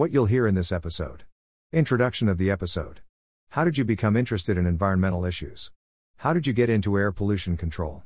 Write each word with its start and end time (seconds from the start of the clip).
What 0.00 0.12
you'll 0.12 0.24
hear 0.24 0.46
in 0.46 0.54
this 0.54 0.72
episode. 0.72 1.24
Introduction 1.74 2.30
of 2.30 2.38
the 2.38 2.50
episode. 2.50 3.02
How 3.50 3.66
did 3.66 3.76
you 3.76 3.84
become 3.84 4.16
interested 4.16 4.56
in 4.56 4.64
environmental 4.64 5.26
issues? 5.26 5.72
How 6.16 6.32
did 6.32 6.46
you 6.46 6.54
get 6.54 6.70
into 6.70 6.96
air 6.96 7.12
pollution 7.12 7.58
control? 7.58 8.04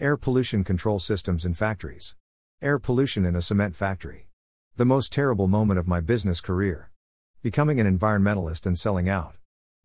Air 0.00 0.16
pollution 0.16 0.64
control 0.64 0.98
systems 0.98 1.44
in 1.44 1.54
factories. 1.54 2.16
Air 2.60 2.80
pollution 2.80 3.24
in 3.24 3.36
a 3.36 3.40
cement 3.40 3.76
factory. 3.76 4.26
The 4.74 4.84
most 4.84 5.12
terrible 5.12 5.46
moment 5.46 5.78
of 5.78 5.86
my 5.86 6.00
business 6.00 6.40
career. 6.40 6.90
Becoming 7.44 7.78
an 7.78 7.86
environmentalist 7.86 8.66
and 8.66 8.76
selling 8.76 9.08
out. 9.08 9.36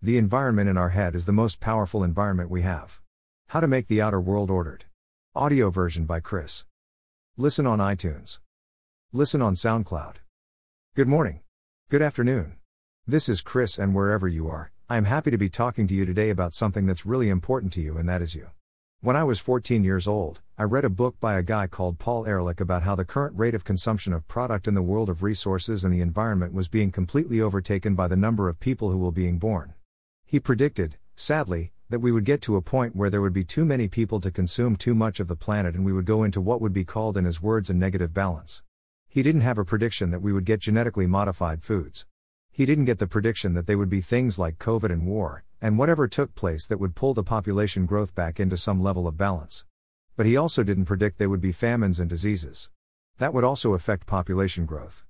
The 0.02 0.18
environment 0.18 0.68
in 0.68 0.78
our 0.78 0.89
head 0.89 1.14
is 1.14 1.28
the 1.28 1.32
most 1.32 1.59
powerful 1.59 2.04
environment 2.04 2.50
we 2.50 2.64
have. 2.64 3.02
How 3.50 3.59
to 3.59 3.68
make 3.68 3.88
the 3.88 4.02
outer 4.02 4.20
world 4.20 4.50
ordered. 4.50 4.86
Audio 5.36 5.70
version 5.70 6.05
by 6.05 6.21
Chris. 6.21 6.66
Listen 7.38 7.68
on 7.68 7.78
iTunes. 7.78 8.39
Listen 9.14 9.43
on 9.43 9.54
SoundCloud. 9.54 10.16
Good 10.96 11.07
morning. 11.07 11.40
Good 11.91 12.01
afternoon. 12.01 12.55
This 13.05 13.27
is 13.27 13.41
Chris, 13.41 13.77
and 13.77 13.93
wherever 13.93 14.25
you 14.25 14.47
are, 14.47 14.71
I 14.89 14.95
am 14.95 15.04
happy 15.04 15.29
to 15.29 15.37
be 15.37 15.49
talking 15.49 15.87
to 15.87 15.93
you 15.93 16.05
today 16.05 16.29
about 16.29 16.54
something 16.54 16.86
that's 16.86 17.05
really 17.05 17.27
important 17.27 17.73
to 17.73 17.82
you, 17.82 17.97
and 17.97 18.07
that 18.07 18.21
is 18.21 18.33
you. 18.33 18.47
When 19.01 19.18
I 19.18 19.25
was 19.25 19.41
14 19.41 19.83
years 19.83 20.07
old, 20.07 20.39
I 20.57 20.63
read 20.63 20.85
a 20.85 20.89
book 20.89 21.19
by 21.19 21.37
a 21.37 21.43
guy 21.43 21.68
called 21.68 21.99
Paul 21.99 22.25
Ehrlich 22.25 22.61
about 22.61 22.83
how 22.83 22.96
the 22.96 23.04
current 23.04 23.37
rate 23.37 23.54
of 23.54 23.65
consumption 23.65 24.13
of 24.13 24.25
product 24.29 24.69
in 24.69 24.73
the 24.73 24.82
world 24.82 25.09
of 25.09 25.21
resources 25.21 25.83
and 25.83 25.93
the 25.93 25.99
environment 25.99 26.54
was 26.54 26.69
being 26.69 26.93
completely 26.93 27.41
overtaken 27.41 27.93
by 27.93 28.07
the 28.07 28.15
number 28.15 28.47
of 28.47 28.61
people 28.61 28.89
who 28.89 28.99
were 28.99 29.11
being 29.11 29.37
born. 29.37 29.73
He 30.25 30.39
predicted, 30.39 30.97
sadly, 31.18 31.73
that 31.89 31.99
we 31.99 32.13
would 32.13 32.23
get 32.23 32.41
to 32.44 32.55
a 32.55 32.61
point 32.61 32.95
where 32.95 33.09
there 33.09 33.21
would 33.21 33.33
be 33.33 33.44
too 33.44 33.66
many 33.66 33.89
people 33.89 34.21
to 34.21 34.31
consume 34.31 34.77
too 34.77 34.95
much 34.95 35.19
of 35.19 35.27
the 35.27 35.35
planet 35.35 35.75
and 35.75 35.83
we 35.83 35.91
would 35.91 36.05
go 36.05 36.23
into 36.23 36.39
what 36.39 36.61
would 36.61 36.71
be 36.71 36.85
called, 36.85 37.17
in 37.17 37.25
his 37.25 37.41
words, 37.41 37.69
a 37.69 37.73
negative 37.73 38.13
balance. 38.13 38.63
He 39.14 39.23
didn't 39.23 39.42
have 39.42 39.58
a 39.58 39.66
prediction 39.66 40.11
that 40.11 40.22
we 40.22 40.31
would 40.31 40.45
get 40.45 40.61
genetically 40.61 41.06
modified 41.06 41.64
foods. 41.64 42.06
He 42.50 42.66
didn't 42.66 42.86
get 42.86 42.97
the 42.97 43.08
prediction 43.08 43.56
that 43.56 43.67
they 43.67 43.75
would 43.75 43.89
be 43.89 44.00
things 44.00 44.39
like 44.39 44.58
COVID 44.58 44.89
and 44.89 45.06
war, 45.06 45.44
and 45.59 45.77
whatever 45.77 46.08
took 46.08 46.33
place 46.33 46.66
that 46.67 46.80
would 46.80 46.95
pull 46.95 47.13
the 47.13 47.22
population 47.22 47.85
growth 47.85 48.16
back 48.16 48.39
into 48.39 48.55
some 48.55 48.81
level 48.81 49.09
of 49.09 49.17
balance. 49.17 49.66
But 50.16 50.27
he 50.27 50.38
also 50.38 50.63
didn't 50.63 50.85
predict 50.85 51.17
they 51.17 51.27
would 51.27 51.41
be 51.41 51.52
famines 51.52 52.00
and 52.00 52.09
diseases. 52.09 52.69
That 53.17 53.33
would 53.33 53.44
also 53.44 53.73
affect 53.73 54.08
population 54.08 54.66
growth. 54.66 55.03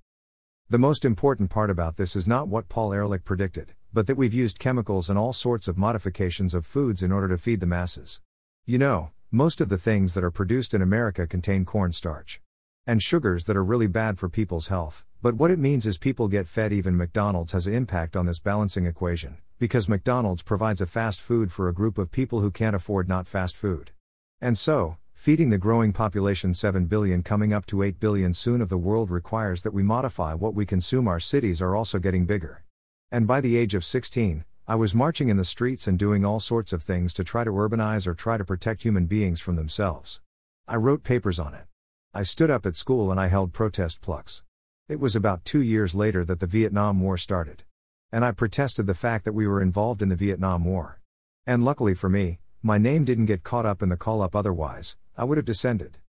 The 0.68 0.80
most 0.80 1.04
important 1.04 1.50
part 1.50 1.70
about 1.70 1.96
this 1.96 2.16
is 2.16 2.26
not 2.26 2.48
what 2.48 2.68
Paul 2.68 2.92
Ehrlich 2.92 3.24
predicted, 3.24 3.72
but 3.92 4.08
that 4.08 4.16
we've 4.16 4.34
used 4.34 4.58
chemicals 4.58 5.10
and 5.10 5.16
all 5.16 5.32
sorts 5.32 5.68
of 5.68 5.78
modifications 5.78 6.54
of 6.54 6.66
foods 6.66 7.04
in 7.04 7.12
order 7.12 7.28
to 7.28 7.38
feed 7.38 7.60
the 7.60 7.66
masses. 7.66 8.20
You 8.66 8.78
know, 8.78 9.12
most 9.30 9.60
of 9.60 9.68
the 9.68 9.78
things 9.78 10.14
that 10.14 10.24
are 10.24 10.32
produced 10.32 10.74
in 10.74 10.82
America 10.82 11.28
contain 11.28 11.64
cornstarch 11.64 12.41
and 12.86 13.02
sugars 13.02 13.44
that 13.44 13.56
are 13.56 13.64
really 13.64 13.86
bad 13.86 14.18
for 14.18 14.28
people's 14.28 14.68
health. 14.68 15.04
But 15.20 15.36
what 15.36 15.52
it 15.52 15.58
means 15.58 15.86
is 15.86 15.98
people 15.98 16.26
get 16.26 16.48
fed, 16.48 16.72
even 16.72 16.96
McDonald's 16.96 17.52
has 17.52 17.68
an 17.68 17.74
impact 17.74 18.16
on 18.16 18.26
this 18.26 18.40
balancing 18.40 18.86
equation, 18.86 19.38
because 19.60 19.88
McDonald's 19.88 20.42
provides 20.42 20.80
a 20.80 20.86
fast 20.86 21.20
food 21.20 21.52
for 21.52 21.68
a 21.68 21.74
group 21.74 21.96
of 21.96 22.10
people 22.10 22.40
who 22.40 22.50
can't 22.50 22.74
afford 22.74 23.08
not 23.08 23.28
fast 23.28 23.56
food. 23.56 23.92
And 24.40 24.58
so, 24.58 24.96
feeding 25.14 25.50
the 25.50 25.58
growing 25.58 25.92
population 25.92 26.54
7 26.54 26.86
billion 26.86 27.22
coming 27.22 27.52
up 27.52 27.66
to 27.66 27.84
8 27.84 28.00
billion 28.00 28.34
soon 28.34 28.60
of 28.60 28.68
the 28.68 28.78
world 28.78 29.10
requires 29.10 29.62
that 29.62 29.72
we 29.72 29.84
modify 29.84 30.34
what 30.34 30.54
we 30.54 30.66
consume. 30.66 31.06
Our 31.06 31.20
cities 31.20 31.62
are 31.62 31.76
also 31.76 32.00
getting 32.00 32.26
bigger. 32.26 32.64
And 33.12 33.28
by 33.28 33.40
the 33.40 33.56
age 33.56 33.76
of 33.76 33.84
16, 33.84 34.44
I 34.66 34.74
was 34.74 34.94
marching 34.94 35.28
in 35.28 35.36
the 35.36 35.44
streets 35.44 35.86
and 35.86 35.98
doing 35.98 36.24
all 36.24 36.40
sorts 36.40 36.72
of 36.72 36.82
things 36.82 37.12
to 37.12 37.22
try 37.22 37.44
to 37.44 37.50
urbanize 37.50 38.08
or 38.08 38.14
try 38.14 38.38
to 38.38 38.44
protect 38.44 38.82
human 38.82 39.06
beings 39.06 39.40
from 39.40 39.54
themselves. 39.54 40.20
I 40.66 40.76
wrote 40.76 41.04
papers 41.04 41.38
on 41.38 41.54
it. 41.54 41.66
I 42.14 42.24
stood 42.24 42.50
up 42.50 42.66
at 42.66 42.76
school 42.76 43.10
and 43.10 43.18
I 43.18 43.28
held 43.28 43.54
protest 43.54 44.02
plucks. 44.02 44.42
It 44.86 45.00
was 45.00 45.16
about 45.16 45.46
two 45.46 45.62
years 45.62 45.94
later 45.94 46.26
that 46.26 46.40
the 46.40 46.46
Vietnam 46.46 47.00
War 47.00 47.16
started. 47.16 47.64
And 48.12 48.22
I 48.22 48.32
protested 48.32 48.86
the 48.86 48.92
fact 48.92 49.24
that 49.24 49.32
we 49.32 49.46
were 49.46 49.62
involved 49.62 50.02
in 50.02 50.10
the 50.10 50.14
Vietnam 50.14 50.66
War. 50.66 51.00
And 51.46 51.64
luckily 51.64 51.94
for 51.94 52.10
me, 52.10 52.38
my 52.62 52.76
name 52.76 53.06
didn't 53.06 53.32
get 53.32 53.44
caught 53.44 53.64
up 53.64 53.82
in 53.82 53.88
the 53.88 53.96
call 53.96 54.20
up 54.20 54.36
otherwise, 54.36 54.94
I 55.16 55.24
would 55.24 55.38
have 55.38 55.46
descended. 55.46 56.00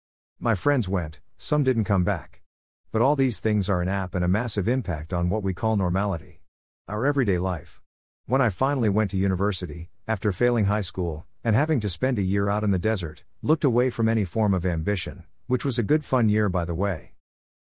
My 0.42 0.56
friends 0.56 0.90
went, 0.90 1.22
some 1.38 1.64
didn't 1.64 1.86
come 1.86 2.04
back. 2.04 2.42
But 2.92 3.02
all 3.02 3.16
these 3.16 3.40
things 3.40 3.70
are 3.70 3.82
an 3.82 3.88
app 3.88 4.14
and 4.14 4.26
a 4.26 4.28
massive 4.28 4.68
impact 4.68 5.14
on 5.14 5.30
what 5.30 5.42
we 5.42 5.54
call 5.54 5.78
normality. 5.78 6.42
Our 6.90 7.06
everyday 7.06 7.38
life. 7.38 7.82
When 8.26 8.42
I 8.42 8.50
finally 8.50 8.90
went 8.90 9.10
to 9.12 9.18
university, 9.18 9.90
after 10.06 10.34
failing 10.34 10.66
high 10.66 10.82
school, 10.82 11.26
and 11.46 11.56
having 11.56 11.80
to 11.80 11.88
spend 11.88 12.20
a 12.20 12.24
year 12.24 12.50
out 12.50 12.66
in 12.66 12.72
the 12.72 12.78
desert, 12.78 13.24
looked 13.42 13.64
away 13.64 13.90
from 13.90 14.10
any 14.10 14.26
form 14.26 14.54
of 14.54 14.66
ambition, 14.66 15.24
which 15.54 15.64
was 15.64 15.78
a 15.78 15.84
good 15.84 16.04
fun 16.04 16.30
year 16.30 16.50
by 16.50 16.66
the 16.66 16.74
way. 16.74 17.12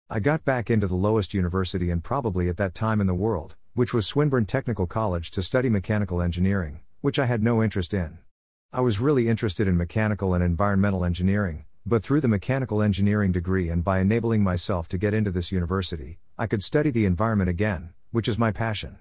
I 0.09 0.19
got 0.19 0.47
back 0.47 0.70
into 0.70 0.87
the 0.87 0.94
lowest 0.94 1.34
university 1.34 1.91
and 1.91 2.03
probably 2.03 2.48
at 2.48 2.56
that 2.56 2.75
time 2.75 3.03
in 3.03 3.06
the 3.06 3.12
world, 3.12 3.54
which 3.75 3.92
was 3.92 4.06
Swinburne 4.06 4.47
Technical 4.47 4.87
College 4.87 5.31
to 5.32 5.42
study 5.42 5.69
mechanical 5.69 6.22
engineering, 6.22 6.81
which 7.03 7.19
I 7.19 7.26
had 7.26 7.42
no 7.42 7.62
interest 7.62 7.92
in. 7.92 8.16
I 8.72 8.81
was 8.81 8.98
really 8.98 9.28
interested 9.28 9.69
in 9.69 9.76
mechanical 9.76 10.32
and 10.32 10.42
environmental 10.42 11.04
engineering, 11.04 11.66
but 11.84 12.03
through 12.03 12.22
the 12.22 12.28
mechanical 12.28 12.81
engineering 12.81 13.31
degree 13.31 13.69
and 13.69 13.84
by 13.84 13.98
enabling 13.98 14.43
myself 14.43 14.88
to 14.88 14.97
get 14.97 15.12
into 15.12 15.31
this 15.31 15.53
university, 15.53 16.19
I 16.38 16.47
could 16.47 16.62
study 16.62 16.88
the 16.88 17.04
environment 17.04 17.50
again, 17.50 17.93
which 18.10 18.26
is 18.26 18.38
my 18.38 18.53
passion. 18.53 19.00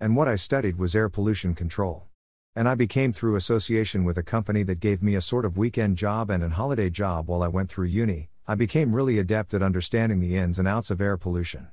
And 0.00 0.16
what 0.16 0.26
I 0.26 0.34
studied 0.34 0.78
was 0.78 0.96
air 0.96 1.08
pollution 1.08 1.54
control. 1.54 2.08
And 2.56 2.66
I 2.66 2.74
became 2.74 3.12
through 3.12 3.36
association 3.36 4.02
with 4.02 4.16
a 4.16 4.22
company 4.22 4.62
that 4.62 4.80
gave 4.80 5.02
me 5.02 5.14
a 5.14 5.20
sort 5.20 5.44
of 5.44 5.58
weekend 5.58 5.98
job 5.98 6.30
and 6.30 6.42
an 6.42 6.52
holiday 6.52 6.88
job 6.88 7.28
while 7.28 7.42
I 7.42 7.48
went 7.48 7.68
through 7.68 7.88
uni, 7.88 8.30
I 8.48 8.54
became 8.54 8.94
really 8.94 9.18
adept 9.18 9.52
at 9.52 9.62
understanding 9.62 10.20
the 10.20 10.38
ins 10.38 10.58
and 10.58 10.66
outs 10.66 10.90
of 10.90 11.02
air 11.02 11.18
pollution. 11.18 11.68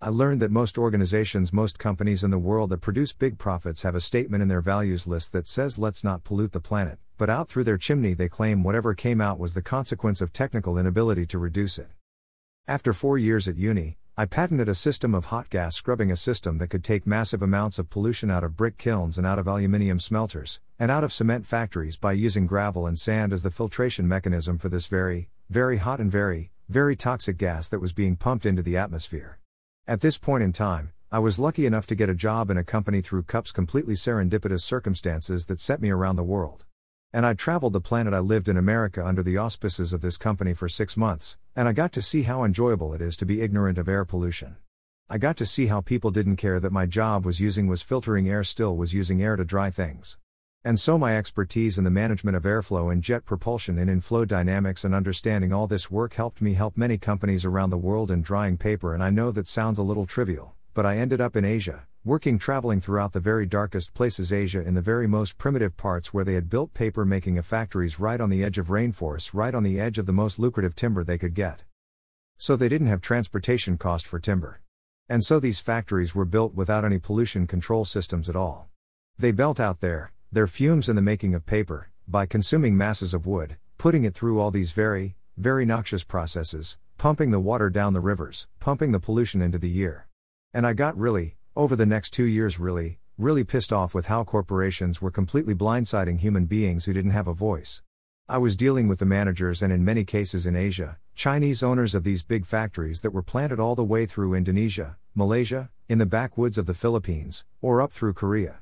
I 0.00 0.08
learned 0.08 0.42
that 0.42 0.50
most 0.50 0.76
organizations, 0.76 1.52
most 1.52 1.78
companies 1.78 2.24
in 2.24 2.32
the 2.32 2.38
world 2.38 2.70
that 2.70 2.80
produce 2.80 3.12
big 3.12 3.38
profits 3.38 3.82
have 3.82 3.94
a 3.94 4.00
statement 4.00 4.42
in 4.42 4.48
their 4.48 4.60
values 4.60 5.06
list 5.06 5.30
that 5.34 5.46
says 5.46 5.78
let's 5.78 6.02
not 6.02 6.24
pollute 6.24 6.50
the 6.50 6.58
planet, 6.58 6.98
but 7.16 7.30
out 7.30 7.48
through 7.48 7.62
their 7.62 7.78
chimney 7.78 8.12
they 8.12 8.28
claim 8.28 8.64
whatever 8.64 8.92
came 8.92 9.20
out 9.20 9.38
was 9.38 9.54
the 9.54 9.62
consequence 9.62 10.20
of 10.20 10.32
technical 10.32 10.76
inability 10.76 11.26
to 11.26 11.38
reduce 11.38 11.78
it. 11.78 11.90
After 12.66 12.92
four 12.92 13.18
years 13.18 13.46
at 13.46 13.56
uni, 13.56 13.98
I 14.16 14.26
patented 14.26 14.68
a 14.68 14.76
system 14.76 15.12
of 15.12 15.24
hot 15.24 15.50
gas 15.50 15.74
scrubbing, 15.74 16.12
a 16.12 16.16
system 16.16 16.58
that 16.58 16.68
could 16.68 16.84
take 16.84 17.04
massive 17.04 17.42
amounts 17.42 17.80
of 17.80 17.90
pollution 17.90 18.30
out 18.30 18.44
of 18.44 18.56
brick 18.56 18.78
kilns 18.78 19.18
and 19.18 19.26
out 19.26 19.40
of 19.40 19.48
aluminium 19.48 19.98
smelters, 19.98 20.60
and 20.78 20.88
out 20.88 21.02
of 21.02 21.12
cement 21.12 21.46
factories 21.46 21.96
by 21.96 22.12
using 22.12 22.46
gravel 22.46 22.86
and 22.86 22.96
sand 22.96 23.32
as 23.32 23.42
the 23.42 23.50
filtration 23.50 24.06
mechanism 24.06 24.56
for 24.56 24.68
this 24.68 24.86
very, 24.86 25.30
very 25.50 25.78
hot 25.78 25.98
and 25.98 26.12
very, 26.12 26.52
very 26.68 26.94
toxic 26.94 27.36
gas 27.36 27.68
that 27.68 27.80
was 27.80 27.92
being 27.92 28.14
pumped 28.14 28.46
into 28.46 28.62
the 28.62 28.76
atmosphere. 28.76 29.40
At 29.88 30.00
this 30.00 30.16
point 30.16 30.44
in 30.44 30.52
time, 30.52 30.92
I 31.10 31.18
was 31.18 31.40
lucky 31.40 31.66
enough 31.66 31.88
to 31.88 31.96
get 31.96 32.08
a 32.08 32.14
job 32.14 32.50
in 32.50 32.56
a 32.56 32.62
company 32.62 33.00
through 33.00 33.24
CUP's 33.24 33.50
completely 33.50 33.94
serendipitous 33.94 34.60
circumstances 34.60 35.46
that 35.46 35.58
set 35.58 35.80
me 35.80 35.90
around 35.90 36.14
the 36.14 36.22
world. 36.22 36.64
And 37.12 37.26
I 37.26 37.34
traveled 37.34 37.72
the 37.72 37.80
planet. 37.80 38.14
I 38.14 38.20
lived 38.20 38.48
in 38.48 38.56
America 38.56 39.04
under 39.04 39.24
the 39.24 39.38
auspices 39.38 39.92
of 39.92 40.02
this 40.02 40.16
company 40.16 40.54
for 40.54 40.68
six 40.68 40.96
months, 40.96 41.36
and 41.56 41.68
I 41.68 41.72
got 41.72 41.92
to 41.92 42.02
see 42.02 42.22
how 42.22 42.42
enjoyable 42.42 42.92
it 42.94 43.00
is 43.00 43.16
to 43.18 43.26
be 43.26 43.40
ignorant 43.40 43.78
of 43.78 43.88
air 43.88 44.04
pollution. 44.04 44.56
I 45.08 45.18
got 45.18 45.36
to 45.36 45.46
see 45.46 45.66
how 45.66 45.80
people 45.80 46.10
didn't 46.10 46.36
care 46.36 46.58
that 46.58 46.72
my 46.72 46.86
job 46.86 47.24
was 47.24 47.38
using 47.38 47.68
was 47.68 47.82
filtering 47.82 48.28
air, 48.28 48.42
still 48.42 48.76
was 48.76 48.92
using 48.92 49.22
air 49.22 49.36
to 49.36 49.44
dry 49.44 49.70
things. 49.70 50.18
And 50.64 50.80
so 50.80 50.96
my 50.96 51.16
expertise 51.16 51.76
in 51.76 51.84
the 51.84 51.90
management 51.90 52.36
of 52.36 52.44
airflow 52.44 52.90
and 52.90 53.02
jet 53.02 53.24
propulsion 53.24 53.78
and 53.78 53.90
in 53.90 54.00
flow 54.00 54.24
dynamics 54.24 54.82
and 54.82 54.94
understanding 54.94 55.52
all 55.52 55.66
this 55.66 55.90
work 55.90 56.14
helped 56.14 56.40
me 56.40 56.54
help 56.54 56.76
many 56.76 56.96
companies 56.96 57.44
around 57.44 57.70
the 57.70 57.76
world 57.76 58.10
in 58.10 58.22
drying 58.22 58.56
paper 58.56 58.94
and 58.94 59.02
I 59.02 59.10
know 59.10 59.30
that 59.30 59.46
sounds 59.46 59.78
a 59.78 59.82
little 59.82 60.06
trivial, 60.06 60.54
but 60.72 60.86
I 60.86 60.96
ended 60.96 61.20
up 61.20 61.36
in 61.36 61.44
Asia, 61.44 61.86
working 62.06 62.38
traveling 62.38 62.82
throughout 62.82 63.14
the 63.14 63.20
very 63.20 63.46
darkest 63.46 63.94
places 63.94 64.30
Asia 64.30 64.60
in 64.60 64.74
the 64.74 64.82
very 64.82 65.06
most 65.06 65.38
primitive 65.38 65.74
parts 65.74 66.12
where 66.12 66.24
they 66.24 66.34
had 66.34 66.50
built 66.50 66.74
paper 66.74 67.06
making 67.06 67.40
factories 67.40 67.98
right 67.98 68.20
on 68.20 68.28
the 68.28 68.44
edge 68.44 68.58
of 68.58 68.66
rainforests 68.66 69.30
right 69.32 69.54
on 69.54 69.62
the 69.62 69.80
edge 69.80 69.96
of 69.96 70.04
the 70.04 70.12
most 70.12 70.38
lucrative 70.38 70.74
timber 70.74 71.02
they 71.02 71.16
could 71.16 71.32
get. 71.32 71.64
So 72.36 72.56
they 72.56 72.68
didn't 72.68 72.88
have 72.88 73.00
transportation 73.00 73.78
cost 73.78 74.06
for 74.06 74.18
timber. 74.18 74.60
And 75.08 75.24
so 75.24 75.40
these 75.40 75.60
factories 75.60 76.14
were 76.14 76.26
built 76.26 76.54
without 76.54 76.84
any 76.84 76.98
pollution 76.98 77.46
control 77.46 77.86
systems 77.86 78.28
at 78.28 78.36
all. 78.36 78.68
They 79.18 79.32
built 79.32 79.58
out 79.58 79.80
there, 79.80 80.12
their 80.30 80.46
fumes 80.46 80.90
in 80.90 80.96
the 80.96 81.02
making 81.02 81.34
of 81.34 81.46
paper, 81.46 81.90
by 82.06 82.26
consuming 82.26 82.76
masses 82.76 83.14
of 83.14 83.26
wood, 83.26 83.56
putting 83.78 84.04
it 84.04 84.12
through 84.12 84.40
all 84.40 84.50
these 84.50 84.72
very, 84.72 85.16
very 85.38 85.64
noxious 85.64 86.04
processes, 86.04 86.76
pumping 86.98 87.30
the 87.30 87.40
water 87.40 87.70
down 87.70 87.94
the 87.94 88.00
rivers, 88.00 88.46
pumping 88.60 88.92
the 88.92 89.00
pollution 89.00 89.40
into 89.40 89.58
the 89.58 89.82
air. 89.82 90.06
And 90.52 90.66
I 90.66 90.74
got 90.74 90.98
really, 90.98 91.36
over 91.56 91.76
the 91.76 91.86
next 91.86 92.10
two 92.10 92.24
years, 92.24 92.58
really, 92.58 92.98
really 93.16 93.44
pissed 93.44 93.72
off 93.72 93.94
with 93.94 94.06
how 94.06 94.24
corporations 94.24 95.00
were 95.00 95.10
completely 95.10 95.54
blindsiding 95.54 96.18
human 96.18 96.46
beings 96.46 96.84
who 96.84 96.92
didn't 96.92 97.12
have 97.12 97.28
a 97.28 97.34
voice. 97.34 97.80
I 98.28 98.38
was 98.38 98.56
dealing 98.56 98.88
with 98.88 98.98
the 98.98 99.06
managers 99.06 99.62
and 99.62 99.72
in 99.72 99.84
many 99.84 100.04
cases 100.04 100.48
in 100.48 100.56
Asia, 100.56 100.98
Chinese 101.14 101.62
owners 101.62 101.94
of 101.94 102.02
these 102.02 102.24
big 102.24 102.44
factories 102.44 103.02
that 103.02 103.12
were 103.12 103.22
planted 103.22 103.60
all 103.60 103.76
the 103.76 103.84
way 103.84 104.04
through 104.04 104.34
Indonesia, 104.34 104.96
Malaysia, 105.14 105.70
in 105.88 105.98
the 105.98 106.06
backwoods 106.06 106.58
of 106.58 106.66
the 106.66 106.74
Philippines, 106.74 107.44
or 107.60 107.80
up 107.80 107.92
through 107.92 108.14
Korea. 108.14 108.58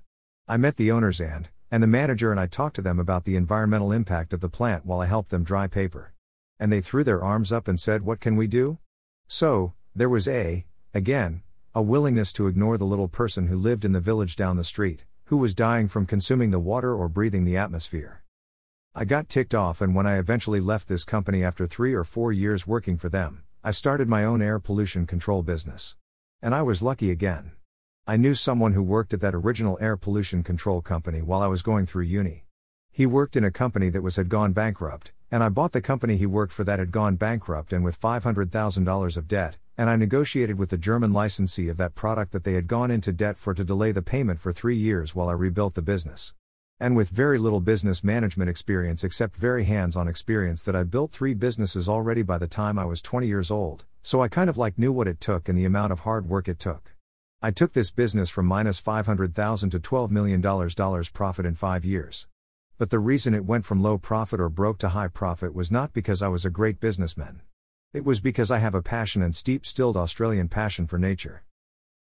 I 0.47 0.59
met 0.59 0.77
the 0.77 0.91
owners 0.91 1.19
and, 1.19 1.49
and 1.71 1.83
the 1.83 1.87
manager 1.87 2.31
and 2.31 2.39
I 2.39 2.47
talked 2.47 2.77
to 2.77 2.83
them 2.83 2.99
about 2.99 3.25
the 3.25 3.37
environmental 3.37 3.91
impact 3.91 4.35
of 4.35 4.41
the 4.41 4.51
plant 4.51 4.85
while 4.85 5.01
I 5.01 5.07
helped 5.07 5.31
them 5.31 5.45
dry 5.45 5.67
paper. 5.67 6.13
And 6.61 6.71
they 6.71 6.83
threw 6.83 7.05
their 7.05 7.25
arms 7.25 7.53
up 7.53 7.69
and 7.69 7.81
said, 7.81 8.03
What 8.03 8.21
can 8.21 8.37
we 8.37 8.47
do? 8.47 8.79
So, 9.29 9.73
there 9.97 10.11
was 10.11 10.29
A, 10.29 10.67
again, 10.93 11.43
a 11.75 11.81
willingness 11.81 12.35
to 12.35 12.49
ignore 12.49 12.77
the 12.77 12.85
little 12.85 13.09
person 13.09 13.47
who 13.47 13.57
lived 13.57 13.83
in 13.83 13.93
the 13.93 14.01
village 14.01 14.37
down 14.37 14.59
the 14.59 14.65
street, 14.65 15.07
who 15.27 15.39
was 15.39 15.55
dying 15.55 15.89
from 15.89 16.05
consuming 16.05 16.51
the 16.51 16.59
water 16.59 16.95
or 16.95 17.09
breathing 17.09 17.45
the 17.45 17.57
atmosphere. 17.57 18.23
I 18.95 19.07
got 19.07 19.31
ticked 19.31 19.55
off, 19.55 19.81
and 19.81 19.95
when 19.95 20.07
I 20.07 20.19
eventually 20.19 20.61
left 20.61 20.87
this 20.87 21.05
company 21.05 21.43
after 21.43 21.67
three 21.67 21.95
or 21.95 22.05
four 22.05 22.31
years 22.31 22.67
working 22.67 22.99
for 22.99 23.09
them, 23.09 23.45
I 23.65 23.71
started 23.71 24.07
my 24.07 24.23
own 24.23 24.43
air 24.43 24.59
pollution 24.59 25.07
control 25.07 25.43
business. 25.43 25.97
And 26.43 26.55
I 26.55 26.61
was 26.61 26.83
lucky 26.83 27.11
again. 27.11 27.53
I 28.07 28.19
knew 28.19 28.35
someone 28.35 28.75
who 28.75 28.83
worked 28.83 29.15
at 29.15 29.23
that 29.23 29.35
original 29.35 29.79
air 29.81 29.97
pollution 29.97 30.43
control 30.43 30.83
company 30.83 31.23
while 31.23 31.41
I 31.41 31.47
was 31.47 31.63
going 31.63 31.87
through 31.87 32.05
uni. 32.05 32.45
He 32.91 33.07
worked 33.07 33.35
in 33.35 33.45
a 33.45 33.51
company 33.51 33.89
that 33.89 34.03
was 34.03 34.17
had 34.17 34.29
gone 34.29 34.53
bankrupt, 34.53 35.13
and 35.31 35.43
I 35.43 35.49
bought 35.49 35.73
the 35.73 35.81
company 35.81 36.19
he 36.19 36.27
worked 36.27 36.53
for 36.53 36.65
that 36.65 36.81
had 36.81 36.93
gone 36.93 37.17
bankrupt 37.17 37.73
and 37.73 37.83
with 37.83 37.99
$500,000 37.99 39.17
of 39.17 39.27
debt, 39.29 39.57
and 39.83 39.91
I 39.91 39.97
negotiated 39.97 40.61
with 40.61 40.71
the 40.71 40.79
German 40.79 41.13
licensee 41.13 41.69
of 41.69 41.77
that 41.79 41.97
product 41.97 42.31
that 42.31 42.45
they 42.45 42.53
had 42.53 42.69
gone 42.69 42.93
into 42.93 43.11
debt 43.11 43.37
for 43.37 43.53
to 43.53 43.65
delay 43.65 43.91
the 43.91 44.01
payment 44.01 44.39
for 44.39 44.53
3 44.53 44.77
years 44.77 45.13
while 45.13 45.29
I 45.29 45.33
rebuilt 45.33 45.75
the 45.75 45.83
business. 45.83 46.35
And 46.79 46.95
with 46.95 47.09
very 47.09 47.37
little 47.37 47.59
business 47.59 48.05
management 48.05 48.49
experience 48.49 49.03
except 49.03 49.35
very 49.35 49.65
hands-on 49.65 50.07
experience 50.07 50.63
that 50.63 50.77
I 50.77 50.85
built 50.85 51.11
3 51.11 51.35
businesses 51.35 51.89
already 51.89 52.23
by 52.23 52.39
the 52.39 52.47
time 52.47 52.79
I 52.79 52.85
was 52.85 53.03
20 53.03 53.27
years 53.27 53.51
old, 53.51 53.85
so 54.03 54.21
I 54.23 54.29
kind 54.29 54.49
of 54.49 54.57
like 54.57 54.79
knew 54.79 54.93
what 54.93 55.09
it 55.09 55.21
took 55.21 55.49
and 55.49 55.59
the 55.59 55.65
amount 55.65 55.91
of 55.91 55.99
hard 56.07 56.29
work 56.29 56.47
it 56.47 56.61
took. 56.61 56.95
I 57.43 57.51
took 57.51 57.73
this 57.73 57.91
business 57.91 58.31
from 58.31 58.47
minus 58.47 58.79
500,000 58.79 59.71
to 59.71 59.81
12 59.81 60.13
million 60.13 60.41
dollars 60.41 61.11
profit 61.11 61.45
in 61.45 61.57
5 61.57 61.85
years. 61.85 62.29
But 62.79 62.91
the 62.91 63.01
reason 63.01 63.35
it 63.35 63.45
went 63.45 63.65
from 63.65 63.83
low 63.83 63.99
profit 63.99 64.39
or 64.39 64.49
broke 64.49 64.79
to 64.79 64.91
high 64.91 65.09
profit 65.09 65.57
was 65.57 65.73
not 65.73 65.93
because 65.93 66.23
I 66.23 66.29
was 66.29 66.45
a 66.45 66.51
great 66.51 66.79
businessman. 66.79 67.43
It 67.95 68.07
was 68.07 68.21
because 68.21 68.51
I 68.51 68.59
have 68.59 68.75
a 68.75 68.81
passion 68.81 69.21
and 69.21 69.37
steep 69.37 69.67
stilled 69.67 69.99
Australian 69.99 70.49
passion 70.49 70.87
for 70.87 70.99
nature. 70.99 71.45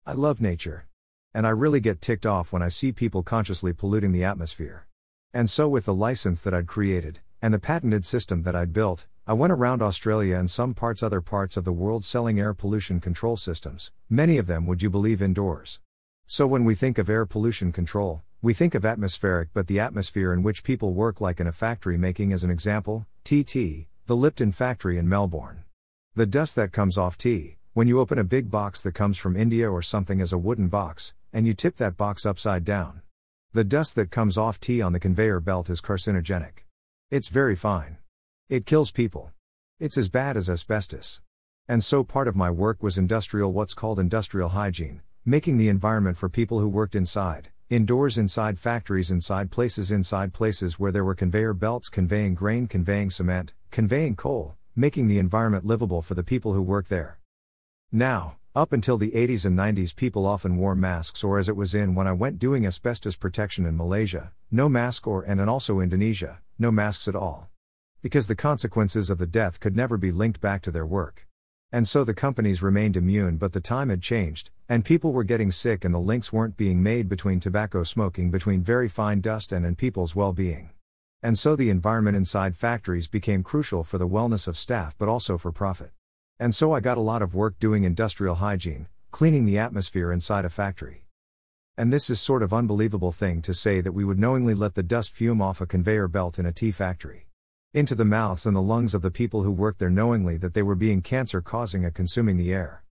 I 0.04 0.12
love 0.12 0.38
nature. 0.38 0.86
And 1.32 1.46
I 1.46 1.50
really 1.50 1.80
get 1.80 2.02
ticked 2.02 2.26
off 2.26 2.52
when 2.52 2.60
I 2.60 2.68
see 2.68 2.92
people 2.92 3.22
consciously 3.22 3.72
polluting 3.72 4.12
the 4.12 4.22
atmosphere. 4.22 4.86
And 5.32 5.48
so, 5.48 5.70
with 5.70 5.86
the 5.86 5.94
license 5.94 6.42
that 6.42 6.52
I'd 6.52 6.66
created, 6.66 7.20
and 7.40 7.54
the 7.54 7.58
patented 7.58 8.04
system 8.04 8.42
that 8.42 8.54
I'd 8.54 8.74
built, 8.74 9.06
I 9.26 9.32
went 9.32 9.54
around 9.54 9.80
Australia 9.80 10.36
and 10.36 10.50
some 10.50 10.74
parts 10.74 11.02
other 11.02 11.22
parts 11.22 11.56
of 11.56 11.64
the 11.64 11.72
world 11.72 12.04
selling 12.04 12.38
air 12.38 12.52
pollution 12.52 13.00
control 13.00 13.38
systems, 13.38 13.90
many 14.10 14.36
of 14.36 14.46
them 14.46 14.66
would 14.66 14.82
you 14.82 14.90
believe 14.90 15.22
indoors. 15.22 15.80
So 16.26 16.46
when 16.46 16.66
we 16.66 16.74
think 16.74 16.98
of 16.98 17.08
air 17.08 17.24
pollution 17.24 17.72
control, 17.72 18.20
we 18.42 18.52
think 18.52 18.74
of 18.74 18.84
atmospheric 18.84 19.48
but 19.54 19.66
the 19.66 19.80
atmosphere 19.80 20.34
in 20.34 20.42
which 20.42 20.62
people 20.62 20.92
work 20.92 21.22
like 21.22 21.40
in 21.40 21.46
a 21.46 21.52
factory 21.52 21.96
making 21.96 22.34
as 22.34 22.44
an 22.44 22.50
example, 22.50 23.06
TT, 23.24 23.86
the 24.04 24.16
Lipton 24.16 24.52
factory 24.52 24.98
in 24.98 25.08
Melbourne. 25.08 25.64
The 26.20 26.26
dust 26.26 26.54
that 26.56 26.70
comes 26.70 26.98
off 26.98 27.16
tea, 27.16 27.56
when 27.72 27.88
you 27.88 27.98
open 27.98 28.18
a 28.18 28.24
big 28.24 28.50
box 28.50 28.82
that 28.82 28.92
comes 28.92 29.16
from 29.16 29.38
India 29.38 29.70
or 29.70 29.80
something 29.80 30.20
as 30.20 30.34
a 30.34 30.36
wooden 30.36 30.68
box, 30.68 31.14
and 31.32 31.46
you 31.46 31.54
tip 31.54 31.76
that 31.76 31.96
box 31.96 32.26
upside 32.26 32.62
down. 32.62 33.00
The 33.54 33.64
dust 33.64 33.94
that 33.94 34.10
comes 34.10 34.36
off 34.36 34.60
tea 34.60 34.82
on 34.82 34.92
the 34.92 35.00
conveyor 35.00 35.40
belt 35.40 35.70
is 35.70 35.80
carcinogenic. 35.80 36.66
It's 37.10 37.28
very 37.28 37.56
fine. 37.56 37.96
It 38.50 38.66
kills 38.66 38.90
people. 38.90 39.32
It's 39.78 39.96
as 39.96 40.10
bad 40.10 40.36
as 40.36 40.50
asbestos. 40.50 41.22
And 41.66 41.82
so 41.82 42.04
part 42.04 42.28
of 42.28 42.36
my 42.36 42.50
work 42.50 42.82
was 42.82 42.98
industrial, 42.98 43.54
what's 43.54 43.72
called 43.72 43.98
industrial 43.98 44.50
hygiene, 44.50 45.00
making 45.24 45.56
the 45.56 45.70
environment 45.70 46.18
for 46.18 46.28
people 46.28 46.60
who 46.60 46.68
worked 46.68 46.94
inside, 46.94 47.48
indoors, 47.70 48.18
inside 48.18 48.58
factories, 48.58 49.10
inside 49.10 49.50
places, 49.50 49.90
inside 49.90 50.34
places 50.34 50.78
where 50.78 50.92
there 50.92 51.02
were 51.02 51.14
conveyor 51.14 51.54
belts 51.54 51.88
conveying 51.88 52.34
grain, 52.34 52.66
conveying 52.66 53.08
cement, 53.08 53.54
conveying 53.70 54.16
coal, 54.16 54.58
making 54.80 55.08
the 55.08 55.18
environment 55.18 55.66
livable 55.66 56.00
for 56.00 56.14
the 56.14 56.24
people 56.24 56.54
who 56.54 56.62
work 56.62 56.88
there. 56.88 57.18
Now, 57.92 58.38
up 58.56 58.72
until 58.72 58.96
the 58.96 59.10
80s 59.10 59.44
and 59.44 59.56
90s, 59.56 59.94
people 59.94 60.24
often 60.24 60.56
wore 60.56 60.74
masks, 60.74 61.22
or 61.22 61.38
as 61.38 61.50
it 61.50 61.54
was 61.54 61.74
in 61.74 61.94
when 61.94 62.06
I 62.06 62.14
went 62.14 62.38
doing 62.38 62.64
asbestos 62.64 63.14
protection 63.14 63.66
in 63.66 63.76
Malaysia, 63.76 64.32
no 64.50 64.70
mask, 64.70 65.06
or 65.06 65.22
and, 65.22 65.38
and 65.38 65.50
also 65.50 65.80
Indonesia, 65.80 66.40
no 66.58 66.72
masks 66.72 67.06
at 67.08 67.14
all. 67.14 67.50
Because 68.00 68.26
the 68.26 68.34
consequences 68.34 69.10
of 69.10 69.18
the 69.18 69.26
death 69.26 69.60
could 69.60 69.76
never 69.76 69.98
be 69.98 70.10
linked 70.10 70.40
back 70.40 70.62
to 70.62 70.70
their 70.70 70.86
work. 70.86 71.28
And 71.70 71.86
so 71.86 72.02
the 72.02 72.14
companies 72.14 72.62
remained 72.62 72.96
immune, 72.96 73.36
but 73.36 73.52
the 73.52 73.60
time 73.60 73.90
had 73.90 74.00
changed, 74.00 74.48
and 74.66 74.82
people 74.82 75.12
were 75.12 75.24
getting 75.24 75.50
sick, 75.50 75.84
and 75.84 75.94
the 75.94 75.98
links 75.98 76.32
weren't 76.32 76.56
being 76.56 76.82
made 76.82 77.06
between 77.06 77.38
tobacco 77.38 77.84
smoking, 77.84 78.30
between 78.30 78.62
very 78.62 78.88
fine 78.88 79.20
dust, 79.20 79.52
and, 79.52 79.66
and 79.66 79.76
people's 79.76 80.16
well 80.16 80.32
being. 80.32 80.70
And 81.22 81.38
so 81.38 81.54
the 81.54 81.70
environment 81.70 82.16
inside 82.16 82.56
factories 82.56 83.06
became 83.06 83.42
crucial 83.42 83.82
for 83.82 83.98
the 83.98 84.08
wellness 84.08 84.48
of 84.48 84.56
staff, 84.56 84.96
but 84.96 85.08
also 85.08 85.36
for 85.36 85.52
profit. 85.52 85.90
And 86.38 86.54
so 86.54 86.72
I 86.72 86.80
got 86.80 86.96
a 86.96 87.02
lot 87.02 87.20
of 87.20 87.34
work 87.34 87.58
doing 87.58 87.84
industrial 87.84 88.36
hygiene, 88.36 88.86
cleaning 89.10 89.44
the 89.44 89.58
atmosphere 89.58 90.12
inside 90.12 90.44
a 90.44 90.50
factory. 90.50 91.04
And 91.76 91.92
this 91.92 92.08
is 92.08 92.20
sort 92.20 92.42
of 92.42 92.54
unbelievable 92.54 93.12
thing 93.12 93.42
to 93.42 93.52
say 93.52 93.80
that 93.80 93.92
we 93.92 94.04
would 94.04 94.18
knowingly 94.18 94.54
let 94.54 94.74
the 94.74 94.82
dust 94.82 95.12
fume 95.12 95.42
off 95.42 95.60
a 95.60 95.66
conveyor 95.66 96.08
belt 96.08 96.38
in 96.38 96.46
a 96.46 96.52
tea 96.52 96.70
factory 96.70 97.26
into 97.72 97.94
the 97.94 98.04
mouths 98.04 98.46
and 98.46 98.56
the 98.56 98.60
lungs 98.60 98.94
of 98.94 99.02
the 99.02 99.12
people 99.12 99.44
who 99.44 99.52
worked 99.52 99.78
there 99.78 99.88
knowingly 99.88 100.36
that 100.36 100.54
they 100.54 100.62
were 100.62 100.74
being 100.74 101.00
cancer 101.00 101.40
causing 101.40 101.84
and 101.84 101.94
consuming 101.94 102.36
the 102.36 102.52
air. 102.52 102.82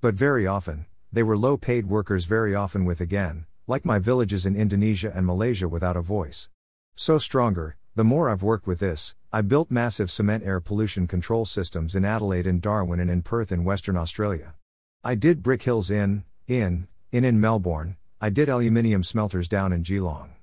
But 0.00 0.16
very 0.16 0.44
often, 0.44 0.86
they 1.12 1.22
were 1.22 1.36
low 1.36 1.56
paid 1.56 1.86
workers, 1.86 2.24
very 2.24 2.52
often 2.52 2.84
with 2.84 3.00
again, 3.00 3.46
like 3.68 3.84
my 3.84 4.00
villages 4.00 4.44
in 4.44 4.56
Indonesia 4.56 5.12
and 5.14 5.24
Malaysia 5.24 5.68
without 5.68 5.96
a 5.96 6.02
voice. 6.02 6.48
So 6.96 7.18
stronger, 7.18 7.76
the 7.96 8.04
more 8.04 8.30
I've 8.30 8.44
worked 8.44 8.68
with 8.68 8.78
this, 8.78 9.16
I 9.32 9.42
built 9.42 9.68
massive 9.68 10.12
cement 10.12 10.44
air 10.44 10.60
pollution 10.60 11.08
control 11.08 11.44
systems 11.44 11.96
in 11.96 12.04
Adelaide 12.04 12.46
and 12.46 12.62
Darwin 12.62 13.00
and 13.00 13.10
in 13.10 13.22
Perth 13.22 13.50
in 13.50 13.64
Western 13.64 13.96
Australia. 13.96 14.54
I 15.02 15.16
did 15.16 15.42
brick 15.42 15.62
kilns 15.62 15.90
in, 15.90 16.22
in, 16.46 16.86
in 17.10 17.24
in 17.24 17.40
Melbourne, 17.40 17.96
I 18.20 18.30
did 18.30 18.48
aluminium 18.48 19.02
smelters 19.02 19.48
down 19.48 19.72
in 19.72 19.82
Geelong. 19.82 20.34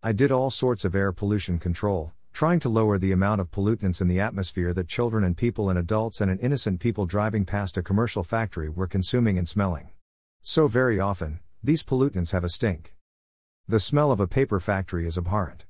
I 0.00 0.12
did 0.12 0.30
all 0.30 0.48
sorts 0.48 0.84
of 0.84 0.94
air 0.94 1.10
pollution 1.10 1.58
control, 1.58 2.12
trying 2.32 2.60
to 2.60 2.68
lower 2.68 2.98
the 2.98 3.10
amount 3.10 3.40
of 3.40 3.50
pollutants 3.50 4.00
in 4.00 4.06
the 4.06 4.20
atmosphere 4.20 4.72
that 4.74 4.86
children 4.86 5.24
and 5.24 5.36
people 5.36 5.68
and 5.68 5.78
adults 5.78 6.20
and 6.20 6.40
innocent 6.40 6.78
people 6.78 7.06
driving 7.06 7.44
past 7.44 7.76
a 7.76 7.82
commercial 7.82 8.22
factory 8.22 8.68
were 8.68 8.86
consuming 8.86 9.38
and 9.38 9.48
smelling. 9.48 9.90
So, 10.40 10.68
very 10.68 11.00
often, 11.00 11.40
these 11.64 11.82
pollutants 11.82 12.30
have 12.30 12.44
a 12.44 12.48
stink. 12.48 12.94
The 13.66 13.80
smell 13.80 14.12
of 14.12 14.20
a 14.20 14.28
paper 14.28 14.60
factory 14.60 15.06
is 15.06 15.18
abhorrent. 15.18 15.65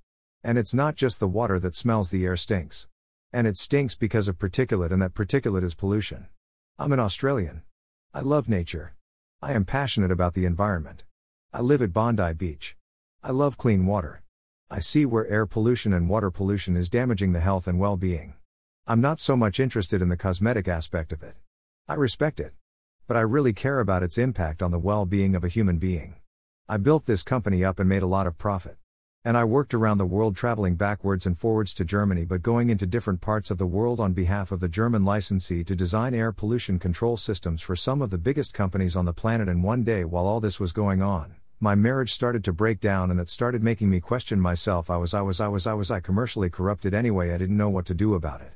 And 0.46 0.58
it's 0.58 0.72
not 0.72 0.94
just 0.94 1.19
the 1.19 1.26
water 1.26 1.58
that 1.58 1.75
smells, 1.75 2.10
the 2.10 2.25
air 2.25 2.37
stinks. 2.37 2.87
And 3.32 3.48
it 3.48 3.56
stinks 3.56 3.96
because 3.96 4.28
of 4.28 4.38
particulate, 4.38 4.93
and 4.93 5.02
that 5.02 5.12
particulate 5.12 5.64
is 5.64 5.75
pollution. 5.75 6.28
I'm 6.78 6.93
an 6.93 7.00
Australian. 7.00 7.62
I 8.14 8.20
love 8.20 8.48
nature. 8.48 8.94
I 9.43 9.54
am 9.54 9.64
passionate 9.64 10.12
about 10.12 10.34
the 10.34 10.44
environment. 10.44 11.02
I 11.52 11.62
live 11.62 11.82
at 11.82 11.93
Bondi 11.93 12.32
Beach. 12.35 12.76
I 13.25 13.32
love 13.32 13.59
clean 13.59 13.87
water. 13.87 14.23
I 14.70 14.78
see 14.78 15.04
where 15.04 15.26
air 15.26 15.47
pollution 15.47 15.92
and 15.92 16.09
water 16.09 16.30
pollution 16.30 16.76
is 16.76 16.88
damaging 16.88 17.32
the 17.32 17.40
health 17.40 17.66
and 17.66 17.80
well 17.80 17.97
being. 17.97 18.35
I'm 18.87 19.00
not 19.00 19.18
so 19.18 19.37
much 19.37 19.59
interested 19.59 20.00
in 20.00 20.11
the 20.11 20.16
cosmetic 20.16 20.68
aspect 20.68 21.12
of 21.12 21.25
it. 21.25 21.35
I 21.88 21.94
respect 21.94 22.38
it. 22.38 22.52
But 23.09 23.16
I 23.16 23.23
really 23.23 23.52
care 23.52 23.80
about 23.80 24.04
its 24.04 24.16
impact 24.16 24.62
on 24.62 24.70
the 24.70 24.78
well 24.78 25.06
being 25.06 25.35
of 25.35 25.42
a 25.42 25.49
human 25.49 25.78
being. 25.78 26.20
I 26.68 26.76
built 26.76 27.06
this 27.06 27.25
company 27.25 27.64
up 27.64 27.80
and 27.80 27.88
made 27.88 28.02
a 28.02 28.06
lot 28.06 28.28
of 28.28 28.38
profit. 28.38 28.76
And 29.26 29.37
I 29.37 29.42
worked 29.42 29.75
around 29.75 29.99
the 29.99 30.06
world 30.06 30.37
traveling 30.37 30.76
backwards 30.76 31.26
and 31.26 31.37
forwards 31.37 31.75
to 31.75 31.85
Germany 31.85 32.25
but 32.25 32.45
going 32.45 32.71
into 32.71 32.87
different 32.87 33.21
parts 33.21 33.50
of 33.50 33.59
the 33.59 33.66
world 33.66 33.99
on 33.99 34.12
behalf 34.12 34.52
of 34.52 34.61
the 34.61 34.68
German 34.68 35.04
licensee 35.04 35.64
to 35.64 35.75
design 35.75 36.14
air 36.14 36.30
pollution 36.30 36.78
control 36.78 37.16
systems 37.16 37.61
for 37.61 37.75
some 37.75 38.00
of 38.00 38.11
the 38.11 38.18
biggest 38.18 38.54
companies 38.54 38.95
on 38.95 39.04
the 39.04 39.12
planet. 39.12 39.49
And 39.49 39.64
one 39.64 39.83
day, 39.83 40.04
while 40.04 40.28
all 40.28 40.38
this 40.38 40.61
was 40.61 40.71
going 40.71 41.02
on, 41.02 41.35
my 41.59 41.75
marriage 41.75 42.12
started 42.12 42.45
to 42.45 42.52
break 42.52 42.78
down 42.78 43.11
and 43.11 43.18
that 43.18 43.28
started 43.28 43.64
making 43.64 43.90
me 43.90 43.99
question 43.99 44.38
myself. 44.38 44.90
I 44.90 44.97
was, 44.97 45.12
I 45.12 45.23
was, 45.23 45.40
I 45.40 45.49
was, 45.49 45.66
I 45.66 45.75
was, 45.75 45.90
I 45.90 45.99
commercially 45.99 46.49
corrupted 46.49 46.95
anyway. 46.95 47.33
I 47.33 47.38
didn't 47.38 47.56
know 47.56 47.68
what 47.68 47.87
to 47.87 47.95
do 47.95 48.14
about 48.14 48.42
it. 48.42 48.52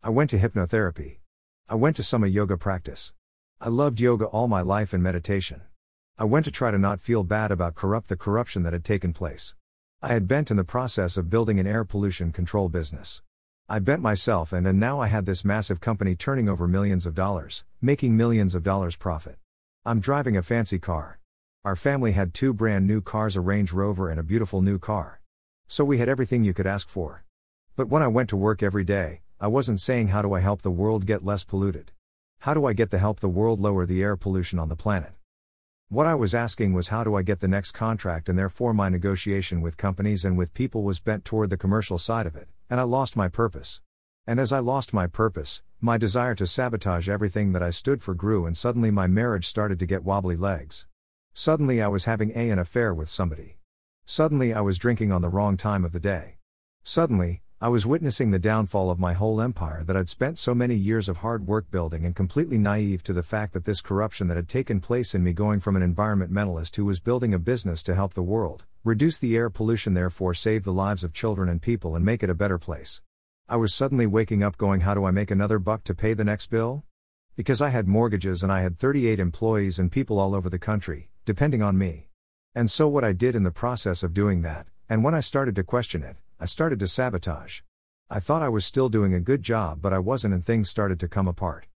I 0.00 0.10
went 0.10 0.30
to 0.30 0.38
hypnotherapy. 0.38 1.16
I 1.68 1.74
went 1.74 1.96
to 1.96 2.04
some 2.04 2.24
yoga 2.24 2.56
practice. 2.56 3.12
I 3.60 3.68
loved 3.68 3.98
yoga 3.98 4.26
all 4.26 4.46
my 4.46 4.60
life 4.60 4.92
and 4.92 5.02
meditation. 5.02 5.62
I 6.16 6.22
went 6.22 6.44
to 6.44 6.52
try 6.52 6.70
to 6.70 6.78
not 6.78 7.00
feel 7.00 7.24
bad 7.24 7.50
about 7.50 7.74
corrupt 7.74 8.08
the 8.08 8.16
corruption 8.16 8.62
that 8.62 8.72
had 8.72 8.84
taken 8.84 9.12
place. 9.12 9.56
I 10.00 10.12
had 10.12 10.28
bent 10.28 10.52
in 10.52 10.56
the 10.56 10.62
process 10.62 11.16
of 11.16 11.28
building 11.28 11.58
an 11.58 11.66
air 11.66 11.84
pollution 11.84 12.30
control 12.30 12.68
business. 12.68 13.20
I 13.68 13.80
bent 13.80 14.00
myself 14.00 14.52
and 14.52 14.64
and 14.64 14.78
now 14.78 15.00
I 15.00 15.08
had 15.08 15.26
this 15.26 15.44
massive 15.44 15.80
company 15.80 16.14
turning 16.14 16.48
over 16.48 16.68
millions 16.68 17.04
of 17.04 17.16
dollars, 17.16 17.64
making 17.82 18.16
millions 18.16 18.54
of 18.54 18.62
dollars 18.62 18.94
profit. 18.94 19.38
I'm 19.84 19.98
driving 19.98 20.36
a 20.36 20.42
fancy 20.42 20.78
car. 20.78 21.18
Our 21.64 21.74
family 21.74 22.12
had 22.12 22.32
two 22.32 22.54
brand 22.54 22.86
new 22.86 23.00
cars 23.00 23.34
a 23.34 23.40
Range 23.40 23.72
Rover 23.72 24.08
and 24.08 24.20
a 24.20 24.22
beautiful 24.22 24.62
new 24.62 24.78
car. 24.78 25.20
So 25.66 25.84
we 25.84 25.98
had 25.98 26.08
everything 26.08 26.44
you 26.44 26.54
could 26.54 26.68
ask 26.68 26.88
for. 26.88 27.24
But 27.74 27.88
when 27.88 28.00
I 28.00 28.06
went 28.06 28.28
to 28.28 28.36
work 28.36 28.62
every 28.62 28.84
day, 28.84 29.22
I 29.40 29.48
wasn't 29.48 29.80
saying 29.80 30.08
how 30.08 30.22
do 30.22 30.32
I 30.32 30.38
help 30.38 30.62
the 30.62 30.70
world 30.70 31.06
get 31.06 31.24
less 31.24 31.42
polluted? 31.42 31.90
How 32.42 32.54
do 32.54 32.66
I 32.66 32.72
get 32.72 32.92
to 32.92 32.98
help 32.98 33.18
the 33.18 33.28
world 33.28 33.58
lower 33.58 33.84
the 33.84 34.04
air 34.04 34.16
pollution 34.16 34.60
on 34.60 34.68
the 34.68 34.76
planet? 34.76 35.17
What 35.90 36.06
I 36.06 36.14
was 36.14 36.34
asking 36.34 36.74
was 36.74 36.88
how 36.88 37.02
do 37.02 37.14
I 37.14 37.22
get 37.22 37.40
the 37.40 37.48
next 37.48 37.72
contract 37.72 38.28
and 38.28 38.38
therefore 38.38 38.74
my 38.74 38.90
negotiation 38.90 39.62
with 39.62 39.78
companies 39.78 40.22
and 40.22 40.36
with 40.36 40.52
people 40.52 40.82
was 40.82 41.00
bent 41.00 41.24
toward 41.24 41.48
the 41.48 41.56
commercial 41.56 41.96
side 41.96 42.26
of 42.26 42.36
it, 42.36 42.46
and 42.68 42.78
I 42.78 42.82
lost 42.82 43.16
my 43.16 43.28
purpose. 43.28 43.80
And 44.26 44.38
as 44.38 44.52
I 44.52 44.58
lost 44.58 44.92
my 44.92 45.06
purpose, 45.06 45.62
my 45.80 45.96
desire 45.96 46.34
to 46.34 46.46
sabotage 46.46 47.08
everything 47.08 47.52
that 47.52 47.62
I 47.62 47.70
stood 47.70 48.02
for 48.02 48.12
grew, 48.12 48.44
and 48.44 48.54
suddenly 48.54 48.90
my 48.90 49.06
marriage 49.06 49.46
started 49.46 49.78
to 49.78 49.86
get 49.86 50.04
wobbly 50.04 50.36
legs. 50.36 50.86
Suddenly 51.32 51.80
I 51.80 51.88
was 51.88 52.04
having 52.04 52.32
a 52.34 52.50
an 52.50 52.58
affair 52.58 52.92
with 52.92 53.08
somebody. 53.08 53.56
Suddenly 54.04 54.52
I 54.52 54.60
was 54.60 54.76
drinking 54.76 55.10
on 55.10 55.22
the 55.22 55.30
wrong 55.30 55.56
time 55.56 55.86
of 55.86 55.92
the 55.92 56.00
day. 56.00 56.36
Suddenly, 56.82 57.40
I 57.60 57.66
was 57.66 57.84
witnessing 57.84 58.30
the 58.30 58.38
downfall 58.38 58.88
of 58.88 59.00
my 59.00 59.14
whole 59.14 59.40
empire 59.40 59.82
that 59.82 59.96
I'd 59.96 60.08
spent 60.08 60.38
so 60.38 60.54
many 60.54 60.76
years 60.76 61.08
of 61.08 61.16
hard 61.16 61.48
work 61.48 61.68
building 61.72 62.04
and 62.04 62.14
completely 62.14 62.56
naive 62.56 63.02
to 63.02 63.12
the 63.12 63.24
fact 63.24 63.52
that 63.52 63.64
this 63.64 63.80
corruption 63.80 64.28
that 64.28 64.36
had 64.36 64.48
taken 64.48 64.78
place 64.78 65.12
in 65.12 65.24
me 65.24 65.32
going 65.32 65.58
from 65.58 65.74
an 65.74 65.82
environmentalist 65.82 66.76
who 66.76 66.84
was 66.84 67.00
building 67.00 67.34
a 67.34 67.38
business 67.40 67.82
to 67.82 67.96
help 67.96 68.14
the 68.14 68.22
world, 68.22 68.64
reduce 68.84 69.18
the 69.18 69.36
air 69.36 69.50
pollution, 69.50 69.94
therefore 69.94 70.34
save 70.34 70.62
the 70.62 70.72
lives 70.72 71.02
of 71.02 71.12
children 71.12 71.48
and 71.48 71.60
people 71.60 71.96
and 71.96 72.04
make 72.04 72.22
it 72.22 72.30
a 72.30 72.34
better 72.34 72.58
place. 72.58 73.02
I 73.48 73.56
was 73.56 73.74
suddenly 73.74 74.06
waking 74.06 74.44
up 74.44 74.56
going, 74.56 74.82
How 74.82 74.94
do 74.94 75.04
I 75.04 75.10
make 75.10 75.32
another 75.32 75.58
buck 75.58 75.82
to 75.84 75.96
pay 75.96 76.14
the 76.14 76.22
next 76.22 76.50
bill? 76.50 76.84
Because 77.34 77.60
I 77.60 77.70
had 77.70 77.88
mortgages 77.88 78.44
and 78.44 78.52
I 78.52 78.60
had 78.60 78.78
38 78.78 79.18
employees 79.18 79.80
and 79.80 79.90
people 79.90 80.20
all 80.20 80.36
over 80.36 80.48
the 80.48 80.60
country, 80.60 81.10
depending 81.24 81.62
on 81.62 81.76
me. 81.76 82.06
And 82.54 82.70
so, 82.70 82.86
what 82.86 83.02
I 83.02 83.12
did 83.12 83.34
in 83.34 83.42
the 83.42 83.50
process 83.50 84.04
of 84.04 84.14
doing 84.14 84.42
that, 84.42 84.68
and 84.88 85.02
when 85.02 85.16
I 85.16 85.20
started 85.20 85.56
to 85.56 85.64
question 85.64 86.04
it, 86.04 86.18
I 86.40 86.46
started 86.46 86.78
to 86.78 86.86
sabotage. 86.86 87.62
I 88.08 88.20
thought 88.20 88.42
I 88.42 88.48
was 88.48 88.64
still 88.64 88.88
doing 88.88 89.12
a 89.12 89.18
good 89.18 89.42
job, 89.42 89.82
but 89.82 89.92
I 89.92 89.98
wasn't, 89.98 90.34
and 90.34 90.46
things 90.46 90.70
started 90.70 91.00
to 91.00 91.08
come 91.08 91.26
apart. 91.26 91.66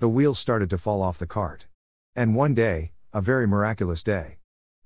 The 0.00 0.08
wheels 0.08 0.38
started 0.38 0.68
to 0.68 0.78
fall 0.78 1.00
off 1.00 1.18
the 1.18 1.26
cart. 1.26 1.66
And 2.14 2.34
one 2.34 2.52
day, 2.52 2.92
a 3.14 3.22
very 3.22 3.46
miraculous 3.46 4.02
day. 4.02 4.36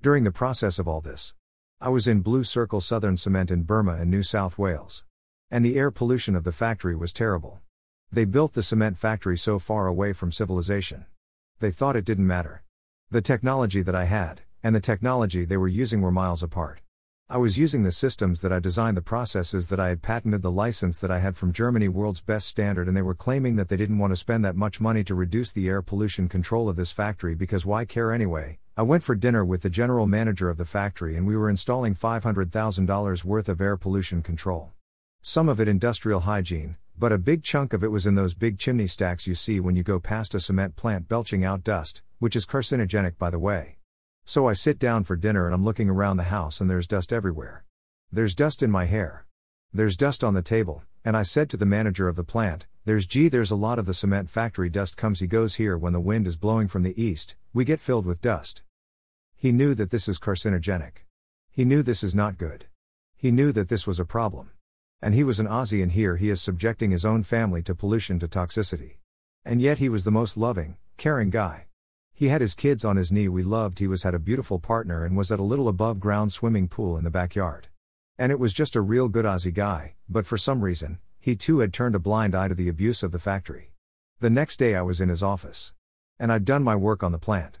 During 0.01 0.23
the 0.23 0.31
process 0.31 0.79
of 0.79 0.87
all 0.87 1.01
this, 1.01 1.35
I 1.81 1.89
was 1.89 2.07
in 2.07 2.21
Blue 2.21 2.45
Circle 2.45 2.79
Southern 2.79 3.17
Cement 3.17 3.51
in 3.51 3.65
Berrima 3.65 3.99
and 3.99 4.09
New 4.09 4.23
South 4.23 4.57
Wales. 4.57 5.03
And 5.49 5.65
the 5.65 5.77
air 5.77 5.91
pollution 5.91 6.33
of 6.33 6.45
the 6.45 6.53
factory 6.53 6.95
was 6.95 7.11
terrible. 7.11 7.59
They 8.13 8.23
built 8.23 8.53
the 8.53 8.63
cement 8.63 8.97
factory 8.97 9.37
so 9.37 9.59
far 9.59 9.87
away 9.87 10.13
from 10.13 10.31
civilization. 10.31 11.05
They 11.59 11.71
thought 11.71 11.97
it 11.97 12.05
didn't 12.05 12.27
matter. 12.27 12.63
The 13.09 13.21
technology 13.21 13.81
that 13.81 13.95
I 13.95 14.05
had, 14.05 14.43
and 14.63 14.73
the 14.73 14.79
technology 14.79 15.43
they 15.43 15.57
were 15.57 15.67
using 15.67 15.99
were 15.99 16.11
miles 16.11 16.41
apart. 16.41 16.79
I 17.31 17.37
was 17.37 17.57
using 17.57 17.83
the 17.83 17.93
systems 17.93 18.41
that 18.41 18.51
I 18.51 18.59
designed, 18.59 18.97
the 18.97 19.01
processes 19.01 19.69
that 19.69 19.79
I 19.79 19.87
had 19.87 20.01
patented, 20.01 20.41
the 20.41 20.51
license 20.51 20.97
that 20.97 21.09
I 21.09 21.19
had 21.19 21.37
from 21.37 21.53
Germany, 21.53 21.87
world's 21.87 22.19
best 22.19 22.45
standard, 22.45 22.89
and 22.89 22.97
they 22.97 23.01
were 23.01 23.15
claiming 23.15 23.55
that 23.55 23.69
they 23.69 23.77
didn't 23.77 23.99
want 23.99 24.11
to 24.11 24.17
spend 24.17 24.43
that 24.43 24.57
much 24.57 24.81
money 24.81 25.01
to 25.05 25.15
reduce 25.15 25.53
the 25.53 25.69
air 25.69 25.81
pollution 25.81 26.27
control 26.27 26.67
of 26.67 26.75
this 26.75 26.91
factory 26.91 27.33
because 27.33 27.65
why 27.65 27.85
care 27.85 28.11
anyway? 28.11 28.59
I 28.75 28.81
went 28.81 29.03
for 29.03 29.15
dinner 29.15 29.45
with 29.45 29.61
the 29.61 29.69
general 29.69 30.07
manager 30.07 30.49
of 30.49 30.57
the 30.57 30.65
factory 30.65 31.15
and 31.15 31.25
we 31.25 31.37
were 31.37 31.49
installing 31.49 31.95
$500,000 31.95 33.23
worth 33.23 33.47
of 33.47 33.61
air 33.61 33.77
pollution 33.77 34.21
control. 34.21 34.73
Some 35.21 35.47
of 35.47 35.61
it 35.61 35.69
industrial 35.69 36.21
hygiene, 36.21 36.75
but 36.99 37.13
a 37.13 37.17
big 37.17 37.43
chunk 37.43 37.71
of 37.71 37.81
it 37.81 37.91
was 37.91 38.05
in 38.05 38.15
those 38.15 38.33
big 38.33 38.59
chimney 38.59 38.87
stacks 38.87 39.25
you 39.25 39.35
see 39.35 39.61
when 39.61 39.77
you 39.77 39.83
go 39.83 40.01
past 40.01 40.35
a 40.35 40.39
cement 40.41 40.75
plant 40.75 41.07
belching 41.07 41.45
out 41.45 41.63
dust, 41.63 42.01
which 42.19 42.35
is 42.35 42.45
carcinogenic 42.45 43.17
by 43.17 43.29
the 43.29 43.39
way. 43.39 43.77
So 44.23 44.47
I 44.47 44.53
sit 44.53 44.79
down 44.79 45.03
for 45.03 45.15
dinner 45.15 45.45
and 45.45 45.53
I'm 45.53 45.65
looking 45.65 45.89
around 45.89 46.17
the 46.17 46.23
house 46.23 46.61
and 46.61 46.69
there's 46.69 46.87
dust 46.87 47.11
everywhere. 47.11 47.65
There's 48.11 48.35
dust 48.35 48.61
in 48.61 48.71
my 48.71 48.85
hair. 48.85 49.25
There's 49.73 49.97
dust 49.97 50.23
on 50.23 50.33
the 50.33 50.41
table, 50.41 50.83
and 51.03 51.15
I 51.15 51.23
said 51.23 51.49
to 51.49 51.57
the 51.57 51.65
manager 51.65 52.07
of 52.07 52.15
the 52.15 52.23
plant, 52.23 52.65
There's 52.85 53.05
gee, 53.05 53.29
there's 53.29 53.51
a 53.51 53.55
lot 53.55 53.79
of 53.79 53.85
the 53.85 53.93
cement 53.93 54.29
factory 54.29 54.69
dust 54.69 54.97
comes 54.97 55.19
he 55.19 55.27
goes 55.27 55.55
here 55.55 55.77
when 55.77 55.93
the 55.93 55.99
wind 55.99 56.27
is 56.27 56.35
blowing 56.35 56.67
from 56.67 56.83
the 56.83 57.01
east, 57.01 57.35
we 57.53 57.63
get 57.63 57.79
filled 57.79 58.05
with 58.05 58.21
dust. 58.21 58.63
He 59.35 59.51
knew 59.51 59.73
that 59.75 59.89
this 59.89 60.07
is 60.07 60.19
carcinogenic. 60.19 61.05
He 61.49 61.65
knew 61.65 61.83
this 61.83 62.03
is 62.03 62.13
not 62.13 62.37
good. 62.37 62.65
He 63.15 63.31
knew 63.31 63.51
that 63.51 63.69
this 63.69 63.87
was 63.87 63.99
a 63.99 64.05
problem. 64.05 64.51
And 65.01 65.15
he 65.15 65.23
was 65.23 65.39
an 65.39 65.47
Aussie 65.47 65.81
and 65.81 65.93
here 65.93 66.17
he 66.17 66.29
is 66.29 66.41
subjecting 66.41 66.91
his 66.91 67.05
own 67.05 67.23
family 67.23 67.63
to 67.63 67.73
pollution 67.73 68.19
to 68.19 68.27
toxicity. 68.27 68.97
And 69.43 69.61
yet 69.61 69.79
he 69.79 69.89
was 69.89 70.03
the 70.03 70.11
most 70.11 70.37
loving, 70.37 70.77
caring 70.97 71.29
guy. 71.29 71.65
He 72.21 72.27
had 72.27 72.41
his 72.41 72.53
kids 72.53 72.85
on 72.85 72.97
his 72.97 73.11
knee 73.11 73.27
we 73.29 73.41
loved 73.41 73.79
he 73.79 73.87
was 73.87 74.03
had 74.03 74.13
a 74.13 74.19
beautiful 74.19 74.59
partner 74.59 75.05
and 75.05 75.17
was 75.17 75.31
at 75.31 75.39
a 75.39 75.41
little 75.51 75.67
above 75.67 75.99
ground 75.99 76.31
swimming 76.31 76.67
pool 76.67 76.95
in 76.95 77.03
the 77.03 77.09
backyard. 77.09 77.67
And 78.15 78.31
it 78.31 78.37
was 78.37 78.53
just 78.53 78.75
a 78.75 78.81
real 78.81 79.07
good 79.07 79.25
Aussie 79.25 79.51
guy, 79.51 79.95
but 80.07 80.27
for 80.27 80.37
some 80.37 80.61
reason, 80.61 80.99
he 81.19 81.35
too 81.35 81.61
had 81.61 81.73
turned 81.73 81.95
a 81.95 81.99
blind 81.99 82.35
eye 82.35 82.47
to 82.47 82.53
the 82.53 82.69
abuse 82.69 83.01
of 83.01 83.11
the 83.11 83.17
factory. 83.17 83.71
The 84.19 84.29
next 84.29 84.57
day 84.57 84.75
I 84.75 84.83
was 84.83 85.01
in 85.01 85.09
his 85.09 85.23
office. 85.23 85.73
And 86.19 86.31
I'd 86.31 86.45
done 86.45 86.61
my 86.61 86.75
work 86.75 87.01
on 87.01 87.11
the 87.11 87.17
plant. 87.17 87.57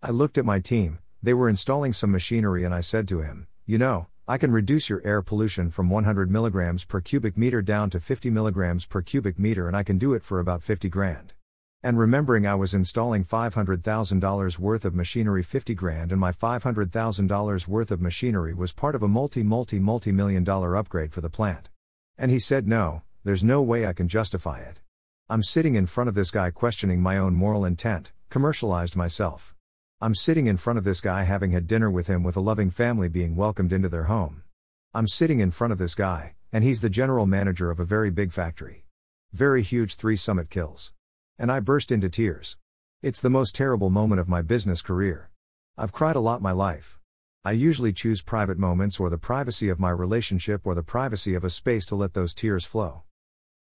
I 0.00 0.12
looked 0.12 0.38
at 0.38 0.44
my 0.44 0.60
team, 0.60 1.00
they 1.20 1.34
were 1.34 1.48
installing 1.48 1.92
some 1.92 2.12
machinery 2.12 2.62
and 2.62 2.72
I 2.72 2.82
said 2.82 3.08
to 3.08 3.22
him, 3.22 3.48
You 3.66 3.78
know, 3.78 4.06
I 4.28 4.38
can 4.38 4.52
reduce 4.52 4.88
your 4.88 5.04
air 5.04 5.20
pollution 5.20 5.72
from 5.72 5.90
100 5.90 6.30
milligrams 6.30 6.84
per 6.84 7.00
cubic 7.00 7.36
meter 7.36 7.60
down 7.60 7.90
to 7.90 7.98
50 7.98 8.30
milligrams 8.30 8.86
per 8.86 9.02
cubic 9.02 9.36
meter 9.36 9.66
and 9.66 9.76
I 9.76 9.82
can 9.82 9.98
do 9.98 10.14
it 10.14 10.22
for 10.22 10.38
about 10.38 10.62
50 10.62 10.88
grand. 10.88 11.32
And 11.82 11.98
remembering 11.98 12.46
I 12.46 12.56
was 12.56 12.74
installing 12.74 13.24
$500,000 13.24 14.58
worth 14.58 14.84
of 14.84 14.94
machinery 14.94 15.42
50 15.42 15.74
grand 15.74 16.12
and 16.12 16.20
my 16.20 16.30
$500,000 16.30 17.68
worth 17.68 17.90
of 17.90 18.02
machinery 18.02 18.52
was 18.52 18.74
part 18.74 18.94
of 18.94 19.02
a 19.02 19.08
multi 19.08 19.42
multi 19.42 19.78
multi 19.78 20.12
million 20.12 20.44
dollar 20.44 20.76
upgrade 20.76 21.10
for 21.10 21.22
the 21.22 21.30
plant. 21.30 21.70
And 22.18 22.30
he 22.30 22.38
said 22.38 22.68
no, 22.68 23.00
there's 23.24 23.42
no 23.42 23.62
way 23.62 23.86
I 23.86 23.94
can 23.94 24.08
justify 24.08 24.60
it. 24.60 24.82
I'm 25.30 25.42
sitting 25.42 25.74
in 25.74 25.86
front 25.86 26.08
of 26.08 26.14
this 26.14 26.30
guy 26.30 26.50
questioning 26.50 27.00
my 27.00 27.16
own 27.16 27.34
moral 27.34 27.64
intent, 27.64 28.12
commercialized 28.28 28.94
myself. 28.94 29.54
I'm 30.02 30.14
sitting 30.14 30.48
in 30.48 30.58
front 30.58 30.78
of 30.78 30.84
this 30.84 31.00
guy 31.00 31.22
having 31.22 31.52
had 31.52 31.66
dinner 31.66 31.90
with 31.90 32.08
him 32.08 32.22
with 32.22 32.36
a 32.36 32.40
loving 32.40 32.68
family 32.68 33.08
being 33.08 33.36
welcomed 33.36 33.72
into 33.72 33.88
their 33.88 34.04
home. 34.04 34.42
I'm 34.92 35.06
sitting 35.06 35.40
in 35.40 35.50
front 35.50 35.72
of 35.72 35.78
this 35.78 35.94
guy, 35.94 36.34
and 36.52 36.62
he's 36.62 36.82
the 36.82 36.90
general 36.90 37.24
manager 37.24 37.70
of 37.70 37.80
a 37.80 37.86
very 37.86 38.10
big 38.10 38.32
factory. 38.32 38.84
Very 39.32 39.62
huge 39.62 39.94
three 39.94 40.16
cement 40.16 40.50
kilns. 40.50 40.92
And 41.40 41.50
I 41.50 41.58
burst 41.58 41.90
into 41.90 42.10
tears. 42.10 42.58
It's 43.00 43.22
the 43.22 43.30
most 43.30 43.54
terrible 43.54 43.88
moment 43.88 44.20
of 44.20 44.28
my 44.28 44.42
business 44.42 44.82
career. 44.82 45.30
I've 45.74 45.90
cried 45.90 46.14
a 46.14 46.20
lot 46.20 46.42
my 46.42 46.52
life. 46.52 46.98
I 47.46 47.52
usually 47.52 47.94
choose 47.94 48.20
private 48.20 48.58
moments 48.58 49.00
or 49.00 49.08
the 49.08 49.16
privacy 49.16 49.70
of 49.70 49.80
my 49.80 49.88
relationship 49.88 50.66
or 50.66 50.74
the 50.74 50.82
privacy 50.82 51.32
of 51.32 51.42
a 51.42 51.48
space 51.48 51.86
to 51.86 51.96
let 51.96 52.12
those 52.12 52.34
tears 52.34 52.66
flow. 52.66 53.04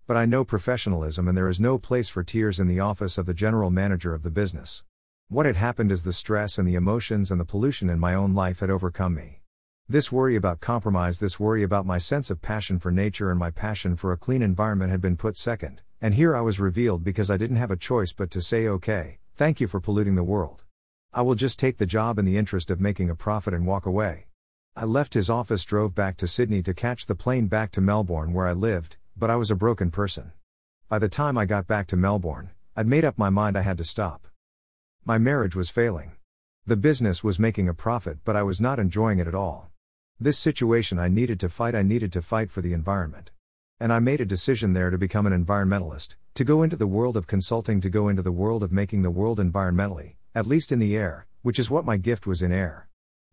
But 0.05 0.15
I 0.15 0.27
know 0.27 0.45
professionalism 0.45 1.27
and 1.27 1.35
there 1.35 1.49
is 1.49 1.59
no 1.59 1.79
place 1.79 2.07
for 2.07 2.23
tears 2.23 2.59
in 2.59 2.67
the 2.67 2.81
office 2.81 3.17
of 3.17 3.25
the 3.25 3.33
general 3.33 3.71
manager 3.71 4.13
of 4.13 4.21
the 4.21 4.29
business. 4.29 4.83
What 5.29 5.47
had 5.47 5.55
happened 5.55 5.91
is 5.91 6.03
the 6.03 6.13
stress 6.13 6.59
and 6.59 6.67
the 6.67 6.75
emotions 6.75 7.31
and 7.31 7.41
the 7.41 7.45
pollution 7.45 7.89
in 7.89 7.97
my 7.97 8.13
own 8.13 8.35
life 8.35 8.59
had 8.59 8.69
overcome 8.69 9.15
me. 9.15 9.41
This 9.89 10.11
worry 10.11 10.35
about 10.35 10.59
compromise, 10.59 11.19
this 11.19 11.39
worry 11.39 11.63
about 11.63 11.87
my 11.87 11.97
sense 11.97 12.29
of 12.29 12.43
passion 12.43 12.77
for 12.77 12.91
nature 12.91 13.31
and 13.31 13.39
my 13.39 13.49
passion 13.49 13.95
for 13.95 14.11
a 14.11 14.17
clean 14.17 14.43
environment 14.43 14.91
had 14.91 15.01
been 15.01 15.17
put 15.17 15.35
second. 15.35 15.81
And 16.05 16.13
here 16.13 16.35
I 16.35 16.41
was 16.41 16.59
revealed 16.59 17.03
because 17.03 17.31
I 17.31 17.37
didn't 17.37 17.55
have 17.55 17.71
a 17.71 17.75
choice 17.75 18.13
but 18.13 18.29
to 18.29 18.39
say, 18.39 18.67
okay, 18.67 19.17
thank 19.33 19.59
you 19.59 19.67
for 19.67 19.79
polluting 19.79 20.13
the 20.13 20.21
world. 20.21 20.63
I 21.11 21.23
will 21.23 21.33
just 21.33 21.57
take 21.57 21.79
the 21.79 21.87
job 21.87 22.19
in 22.19 22.25
the 22.25 22.37
interest 22.37 22.69
of 22.69 22.79
making 22.79 23.09
a 23.09 23.15
profit 23.15 23.55
and 23.55 23.65
walk 23.65 23.87
away. 23.87 24.27
I 24.75 24.85
left 24.85 25.15
his 25.15 25.31
office, 25.31 25.65
drove 25.65 25.95
back 25.95 26.15
to 26.17 26.27
Sydney 26.27 26.61
to 26.61 26.75
catch 26.75 27.07
the 27.07 27.15
plane 27.15 27.47
back 27.47 27.71
to 27.71 27.81
Melbourne 27.81 28.33
where 28.33 28.45
I 28.45 28.53
lived, 28.53 28.97
but 29.17 29.31
I 29.31 29.35
was 29.35 29.49
a 29.49 29.55
broken 29.55 29.89
person. 29.89 30.31
By 30.89 30.99
the 30.99 31.09
time 31.09 31.39
I 31.39 31.45
got 31.45 31.65
back 31.65 31.87
to 31.87 31.97
Melbourne, 31.97 32.51
I'd 32.75 32.85
made 32.85 33.03
up 33.03 33.17
my 33.17 33.31
mind 33.31 33.57
I 33.57 33.61
had 33.61 33.79
to 33.79 33.83
stop. 33.83 34.27
My 35.05 35.17
marriage 35.17 35.55
was 35.55 35.71
failing. 35.71 36.11
The 36.67 36.77
business 36.77 37.23
was 37.23 37.39
making 37.39 37.67
a 37.67 37.73
profit, 37.73 38.19
but 38.23 38.35
I 38.35 38.43
was 38.43 38.61
not 38.61 38.77
enjoying 38.77 39.17
it 39.17 39.27
at 39.27 39.33
all. 39.33 39.71
This 40.19 40.37
situation 40.37 40.99
I 40.99 41.07
needed 41.07 41.39
to 41.39 41.49
fight, 41.49 41.73
I 41.73 41.81
needed 41.81 42.13
to 42.13 42.21
fight 42.21 42.51
for 42.51 42.61
the 42.61 42.73
environment. 42.73 43.31
And 43.77 43.91
I 43.91 43.99
made 43.99 44.21
a 44.21 44.25
decision 44.25 44.71
there 44.71 44.89
to 44.89 44.97
become 44.97 45.25
an 45.25 45.45
environmentalist, 45.45 46.15
to 46.35 46.45
go 46.45 46.63
into 46.63 46.77
the 46.77 46.87
world 46.87 47.17
of 47.17 47.27
consulting, 47.27 47.81
to 47.81 47.89
go 47.89 48.07
into 48.07 48.21
the 48.21 48.31
world 48.31 48.63
of 48.63 48.71
making 48.71 49.01
the 49.01 49.11
world 49.11 49.37
environmentally, 49.37 50.15
at 50.33 50.47
least 50.47 50.71
in 50.71 50.79
the 50.79 50.95
air, 50.95 51.27
which 51.41 51.59
is 51.59 51.69
what 51.69 51.83
my 51.83 51.97
gift 51.97 52.25
was 52.25 52.41
in 52.41 52.53
air. 52.53 52.87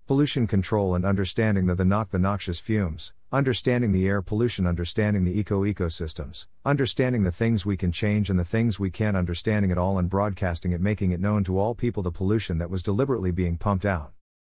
Pollution 0.09 0.49
control 0.49 0.97
and 0.97 1.05
understanding 1.05 1.67
the, 1.67 1.77
the 1.77 1.85
knock 1.85 2.11
the 2.11 2.19
noxious 2.19 2.59
fumes, 2.59 3.13
understanding 3.31 3.93
the 3.93 4.09
air 4.09 4.21
pollution, 4.21 4.67
understanding 4.67 5.25
the 5.25 5.39
eco 5.39 5.63
ecosystems, 5.63 6.49
understanding 6.65 7.23
the 7.23 7.31
things 7.31 7.65
we 7.65 7.77
can 7.77 7.93
change 7.93 8.29
and 8.29 8.37
the 8.37 8.45
things 8.45 8.81
we 8.81 8.91
can't, 8.91 9.17
understanding 9.17 9.71
it 9.71 9.79
all 9.79 9.97
and 9.97 10.11
broadcasting 10.11 10.73
it, 10.73 10.81
making 10.81 11.13
it 11.13 11.21
known 11.21 11.45
to 11.45 11.57
all 11.57 11.77
people 11.77 12.03
the 12.03 12.11
pollution 12.11 12.59
that 12.59 12.69
was 12.69 12.83
deliberately 12.83 13.31
being 13.31 13.57
pumped 13.57 13.87
out. 13.87 14.11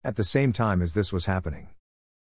At 0.03 0.17
the 0.17 0.25
same 0.25 0.55
time 0.55 0.81
as 0.81 0.95
this 0.95 1.13
was 1.13 1.27
happening. 1.27 1.74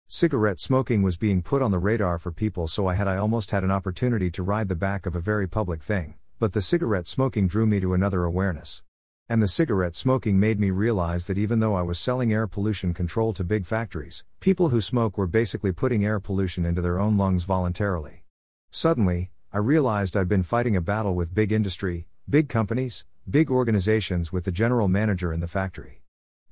Cigarette 0.10 0.58
smoking 0.58 1.02
was 1.02 1.18
being 1.18 1.42
put 1.42 1.62
on 1.62 1.72
the 1.72 1.80
radar 1.80 2.18
for 2.18 2.32
people, 2.32 2.66
so 2.70 2.88
I 2.88 2.94
had 2.94 3.10
I 3.10 3.18
almost 3.18 3.52
had 3.52 3.66
an 3.66 3.72
opportunity 3.72 4.32
to 4.32 4.42
ride 4.42 4.70
the 4.70 4.76
back 4.76 5.06
of 5.06 5.18
a 5.18 5.20
very 5.20 5.48
public 5.48 5.84
thing, 5.84 6.16
but 6.40 6.54
the 6.54 6.62
cigarette 6.62 7.08
smoking 7.08 7.46
drew 7.46 7.66
me 7.68 7.82
to 7.82 7.94
another 7.94 8.24
awareness. 8.24 8.84
And 9.28 9.44
the 9.44 9.50
cigarette 9.50 9.98
smoking 9.98 10.40
made 10.40 10.62
me 10.62 10.72
realize 10.72 11.26
that 11.26 11.38
even 11.38 11.60
though 11.60 11.76
I 11.76 11.82
was 11.82 12.00
selling 12.00 12.32
air 12.32 12.48
pollution 12.48 12.94
control 12.94 13.34
to 13.34 13.44
big 13.44 13.66
factories, 13.66 14.24
people 14.40 14.70
who 14.70 14.80
smoke 14.80 15.18
were 15.18 15.28
basically 15.28 15.74
putting 15.74 16.06
air 16.06 16.22
pollution 16.22 16.66
into 16.66 16.82
their 16.82 17.00
own 17.00 17.18
lungs 17.18 17.44
voluntarily. 17.44 18.24
Suddenly, 18.72 19.32
I 19.52 19.58
realized 19.58 20.16
I'd 20.16 20.30
been 20.30 20.42
fighting 20.42 20.78
a 20.78 20.82
battle 20.82 21.16
with 21.16 21.36
big 21.36 21.52
industry, 21.52 22.08
big 22.30 22.48
companies, 22.48 23.04
big 23.30 23.52
organizations 23.52 24.32
with 24.32 24.46
the 24.46 24.54
general 24.54 24.88
manager 24.88 25.34
in 25.34 25.42
the 25.42 25.50
factory. 25.50 26.02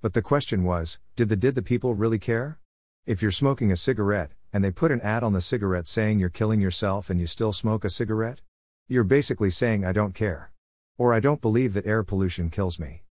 But 0.01 0.13
the 0.13 0.21
question 0.21 0.65
was, 0.65 0.99
did 1.15 1.29
the 1.29 1.37
did 1.37 1.55
the 1.55 1.61
people 1.61 1.95
really 1.95 2.19
care? 2.19 2.59
If 3.07 3.21
you're 3.21 3.29
smoking 3.29 3.71
a 3.71 3.75
cigarette, 3.75 4.31
and 4.51 4.63
they 4.63 4.71
put 4.71 4.91
an 4.91 4.99
ad 5.01 5.21
on 5.21 5.33
the 5.33 5.39
cigarette 5.39 5.87
saying 5.87 6.17
you're 6.17 6.27
killing 6.27 6.59
yourself 6.59 7.11
and 7.11 7.19
you 7.19 7.27
still 7.27 7.53
smoke 7.53 7.85
a 7.85 7.89
cigarette? 7.91 8.41
You're 8.87 9.03
basically 9.03 9.51
saying 9.51 9.85
I 9.85 9.91
don't 9.91 10.15
care. 10.15 10.51
Or 10.97 11.13
I 11.13 11.19
don't 11.19 11.39
believe 11.39 11.73
that 11.73 11.85
air 11.85 12.03
pollution 12.03 12.49
kills 12.49 12.79
me. 12.79 13.03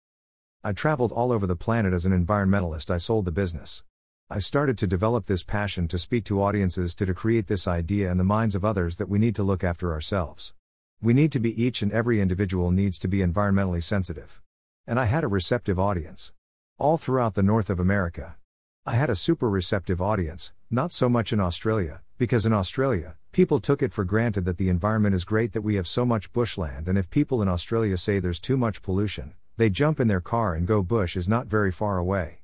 I 0.64 0.72
traveled 0.72 1.12
all 1.12 1.32
over 1.32 1.46
the 1.46 1.56
planet 1.56 1.94
as 1.94 2.08
an 2.08 2.26
environmentalist, 2.26 2.90
I 2.90 2.98
sold 2.98 3.26
the 3.26 3.32
business. 3.32 3.84
I 4.32 4.40
started 4.40 4.80
to 4.80 4.88
develop 4.88 5.28
this 5.28 5.44
passion 5.44 5.88
to 5.90 6.00
speak 6.00 6.26
to 6.26 6.42
audiences 6.42 6.96
to, 6.96 7.06
to 7.06 7.14
create 7.14 7.46
this 7.46 7.68
idea 7.68 8.10
in 8.10 8.18
the 8.18 8.24
minds 8.24 8.56
of 8.56 8.66
others 8.66 8.98
that 8.98 9.10
we 9.10 9.20
need 9.20 9.36
to 9.36 9.44
look 9.44 9.64
after 9.64 9.94
ourselves. 9.94 10.56
We 11.04 11.14
need 11.14 11.32
to 11.34 11.40
be 11.40 11.64
each 11.64 11.84
and 11.84 11.92
every 11.92 12.20
individual 12.20 12.72
needs 12.72 12.98
to 12.98 13.08
be 13.08 13.20
environmentally 13.20 13.84
sensitive. 13.84 14.42
And 14.88 15.00
I 15.00 15.06
had 15.06 15.24
a 15.24 15.28
receptive 15.28 15.78
audience. 15.78 16.34
All 16.80 16.98
throughout 16.98 17.36
the 17.36 17.44
north 17.44 17.70
of 17.70 17.80
America. 17.80 18.38
I 18.86 18.96
had 18.96 19.10
a 19.10 19.16
super 19.16 19.50
receptive 19.50 20.02
audience, 20.02 20.52
not 20.70 20.92
so 20.92 21.08
much 21.08 21.32
in 21.32 21.40
Australia, 21.40 22.02
because 22.18 22.46
in 22.46 22.52
Australia, 22.52 23.16
people 23.32 23.62
took 23.62 23.82
it 23.82 23.94
for 23.94 24.04
granted 24.04 24.44
that 24.44 24.58
the 24.58 24.68
environment 24.68 25.16
is 25.16 25.24
great 25.24 25.54
that 25.54 25.62
we 25.62 25.76
have 25.76 25.88
so 25.88 26.06
much 26.06 26.34
bushland, 26.34 26.90
and 26.90 26.98
if 26.98 27.10
people 27.10 27.42
in 27.42 27.48
Australia 27.48 27.96
say 27.96 28.20
there's 28.20 28.42
too 28.42 28.58
much 28.58 28.82
pollution, 28.82 29.36
they 29.56 29.70
jump 29.70 30.02
in 30.02 30.10
their 30.10 30.20
car 30.20 30.54
and 30.54 30.68
go 30.68 30.84
bush 30.84 31.16
is 31.16 31.30
not 31.30 31.48
very 31.48 31.72
far 31.72 31.98
away. 31.98 32.40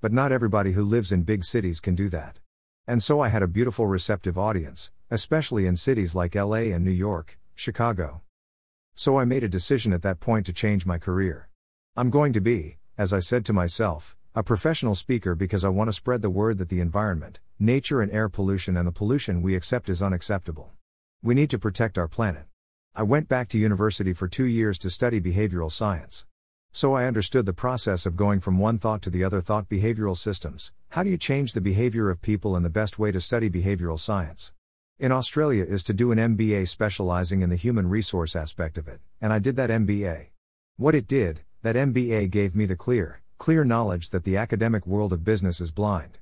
But 0.00 0.12
not 0.12 0.30
everybody 0.30 0.72
who 0.72 0.84
lives 0.84 1.10
in 1.10 1.24
big 1.24 1.42
cities 1.42 1.80
can 1.80 1.96
do 1.96 2.08
that. 2.10 2.38
And 2.86 3.02
so 3.02 3.18
I 3.18 3.26
had 3.26 3.42
a 3.42 3.48
beautiful 3.48 3.88
receptive 3.88 4.38
audience, 4.38 4.92
especially 5.10 5.66
in 5.66 5.74
cities 5.74 6.14
like 6.14 6.36
LA 6.36 6.70
and 6.70 6.84
New 6.84 6.92
York, 6.92 7.36
Chicago. 7.56 8.22
So 8.94 9.18
I 9.18 9.24
made 9.24 9.42
a 9.42 9.48
decision 9.48 9.92
at 9.92 10.02
that 10.02 10.20
point 10.20 10.46
to 10.46 10.52
change 10.52 10.86
my 10.86 10.98
career. 10.98 11.48
I'm 11.96 12.10
going 12.10 12.32
to 12.34 12.40
be, 12.40 12.78
as 12.96 13.12
I 13.12 13.18
said 13.18 13.44
to 13.46 13.52
myself, 13.52 14.16
a 14.32 14.44
professional 14.44 14.94
speaker 14.94 15.34
because 15.34 15.64
I 15.64 15.70
want 15.70 15.88
to 15.88 15.92
spread 15.92 16.22
the 16.22 16.30
word 16.30 16.58
that 16.58 16.68
the 16.68 16.80
environment, 16.80 17.40
nature, 17.58 18.00
and 18.00 18.12
air 18.12 18.28
pollution 18.28 18.76
and 18.76 18.86
the 18.86 18.92
pollution 18.92 19.42
we 19.42 19.56
accept 19.56 19.88
is 19.88 20.00
unacceptable. 20.00 20.70
We 21.20 21.34
need 21.34 21.50
to 21.50 21.58
protect 21.58 21.98
our 21.98 22.06
planet. 22.06 22.44
I 22.94 23.02
went 23.02 23.28
back 23.28 23.48
to 23.48 23.58
university 23.58 24.12
for 24.12 24.28
two 24.28 24.44
years 24.44 24.78
to 24.78 24.90
study 24.90 25.20
behavioral 25.20 25.72
science. 25.72 26.26
So 26.70 26.94
I 26.94 27.06
understood 27.06 27.44
the 27.44 27.52
process 27.52 28.06
of 28.06 28.14
going 28.14 28.38
from 28.38 28.60
one 28.60 28.78
thought 28.78 29.02
to 29.02 29.10
the 29.10 29.24
other 29.24 29.40
thought 29.40 29.68
behavioral 29.68 30.16
systems. 30.16 30.70
How 30.90 31.02
do 31.02 31.10
you 31.10 31.18
change 31.18 31.52
the 31.52 31.60
behavior 31.60 32.08
of 32.08 32.22
people 32.22 32.54
and 32.54 32.64
the 32.64 32.70
best 32.70 33.00
way 33.00 33.10
to 33.10 33.20
study 33.20 33.50
behavioral 33.50 33.98
science? 33.98 34.52
In 35.00 35.10
Australia 35.10 35.64
is 35.64 35.82
to 35.82 35.92
do 35.92 36.12
an 36.12 36.18
MBA 36.18 36.68
specializing 36.68 37.42
in 37.42 37.50
the 37.50 37.56
human 37.56 37.88
resource 37.88 38.36
aspect 38.36 38.78
of 38.78 38.86
it, 38.86 39.00
and 39.20 39.32
I 39.32 39.40
did 39.40 39.56
that 39.56 39.70
MBA. 39.70 40.28
What 40.76 40.94
it 40.94 41.08
did, 41.08 41.40
that 41.62 41.74
MBA 41.74 42.30
gave 42.30 42.54
me 42.54 42.64
the 42.64 42.76
clear, 42.76 43.22
clear 43.40 43.64
knowledge 43.64 44.10
that 44.10 44.24
the 44.24 44.36
academic 44.36 44.86
world 44.86 45.14
of 45.14 45.24
business 45.24 45.62
is 45.62 45.70
blind. 45.70 46.18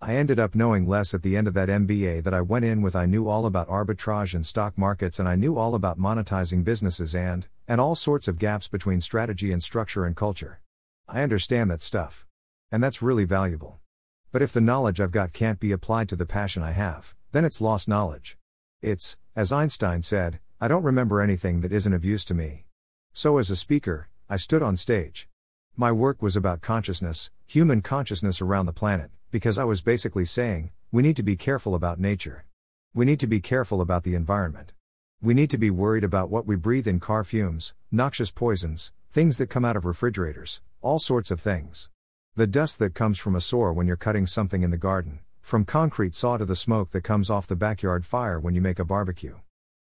I 0.00 0.14
ended 0.14 0.40
up 0.40 0.54
knowing 0.54 0.86
less 0.86 1.12
at 1.12 1.22
the 1.22 1.36
end 1.36 1.46
of 1.46 1.52
that 1.52 1.68
MBA 1.68 2.24
that 2.24 2.32
I 2.32 2.40
went 2.40 2.64
in 2.64 2.80
with 2.80 2.96
I 2.96 3.04
knew 3.04 3.28
all 3.28 3.44
about 3.44 3.68
arbitrage 3.68 4.34
and 4.34 4.46
stock 4.46 4.78
markets 4.78 5.18
and 5.18 5.28
I 5.28 5.36
knew 5.36 5.58
all 5.58 5.74
about 5.74 5.98
monetizing 5.98 6.64
businesses 6.64 7.14
and, 7.14 7.46
and 7.68 7.82
all 7.82 7.94
sorts 7.94 8.28
of 8.28 8.38
gaps 8.38 8.66
between 8.66 9.02
strategy 9.02 9.52
and 9.52 9.62
structure 9.62 10.06
and 10.06 10.16
culture. 10.16 10.62
I 11.06 11.20
understand 11.20 11.70
that 11.70 11.82
stuff. 11.82 12.26
And 12.72 12.82
that's 12.82 13.02
really 13.02 13.26
valuable. 13.26 13.78
But 14.32 14.40
if 14.40 14.54
the 14.54 14.62
knowledge 14.62 15.02
I've 15.02 15.10
got 15.10 15.34
can't 15.34 15.60
be 15.60 15.72
applied 15.72 16.08
to 16.08 16.16
the 16.16 16.24
passion 16.24 16.62
I 16.62 16.70
have, 16.70 17.14
then 17.32 17.44
it's 17.44 17.60
lost 17.60 17.88
knowledge. 17.88 18.38
It's, 18.80 19.18
as 19.36 19.52
Einstein 19.52 20.00
said, 20.00 20.40
I 20.62 20.68
don't 20.68 20.82
remember 20.82 21.20
anything 21.20 21.60
that 21.60 21.72
isn't 21.72 21.92
of 21.92 22.06
use 22.06 22.24
to 22.24 22.32
me. 22.32 22.64
So, 23.12 23.36
as 23.36 23.50
a 23.50 23.56
speaker, 23.56 24.08
I 24.30 24.36
stood 24.36 24.62
on 24.62 24.78
stage. 24.78 25.27
My 25.80 25.92
work 25.92 26.20
was 26.20 26.34
about 26.34 26.60
consciousness, 26.60 27.30
human 27.46 27.82
consciousness 27.82 28.42
around 28.42 28.66
the 28.66 28.72
planet, 28.72 29.12
because 29.30 29.58
I 29.58 29.62
was 29.62 29.80
basically 29.80 30.24
saying, 30.24 30.72
we 30.90 31.04
need 31.04 31.14
to 31.14 31.22
be 31.22 31.36
careful 31.36 31.76
about 31.76 32.00
nature. 32.00 32.46
We 32.94 33.04
need 33.04 33.20
to 33.20 33.28
be 33.28 33.38
careful 33.38 33.80
about 33.80 34.02
the 34.02 34.16
environment. 34.16 34.72
We 35.22 35.34
need 35.34 35.50
to 35.50 35.56
be 35.56 35.70
worried 35.70 36.02
about 36.02 36.30
what 36.30 36.46
we 36.46 36.56
breathe 36.56 36.88
in 36.88 36.98
car 36.98 37.22
fumes, 37.22 37.74
noxious 37.92 38.32
poisons, 38.32 38.92
things 39.12 39.38
that 39.38 39.50
come 39.50 39.64
out 39.64 39.76
of 39.76 39.84
refrigerators, 39.84 40.60
all 40.82 40.98
sorts 40.98 41.30
of 41.30 41.40
things. 41.40 41.90
The 42.34 42.48
dust 42.48 42.80
that 42.80 42.94
comes 42.94 43.20
from 43.20 43.36
a 43.36 43.40
saw 43.40 43.70
when 43.70 43.86
you're 43.86 43.96
cutting 43.96 44.26
something 44.26 44.64
in 44.64 44.72
the 44.72 44.76
garden, 44.76 45.20
from 45.40 45.64
concrete 45.64 46.16
saw 46.16 46.38
to 46.38 46.44
the 46.44 46.56
smoke 46.56 46.90
that 46.90 47.02
comes 47.04 47.30
off 47.30 47.46
the 47.46 47.54
backyard 47.54 48.04
fire 48.04 48.40
when 48.40 48.56
you 48.56 48.60
make 48.60 48.80
a 48.80 48.84
barbecue. 48.84 49.36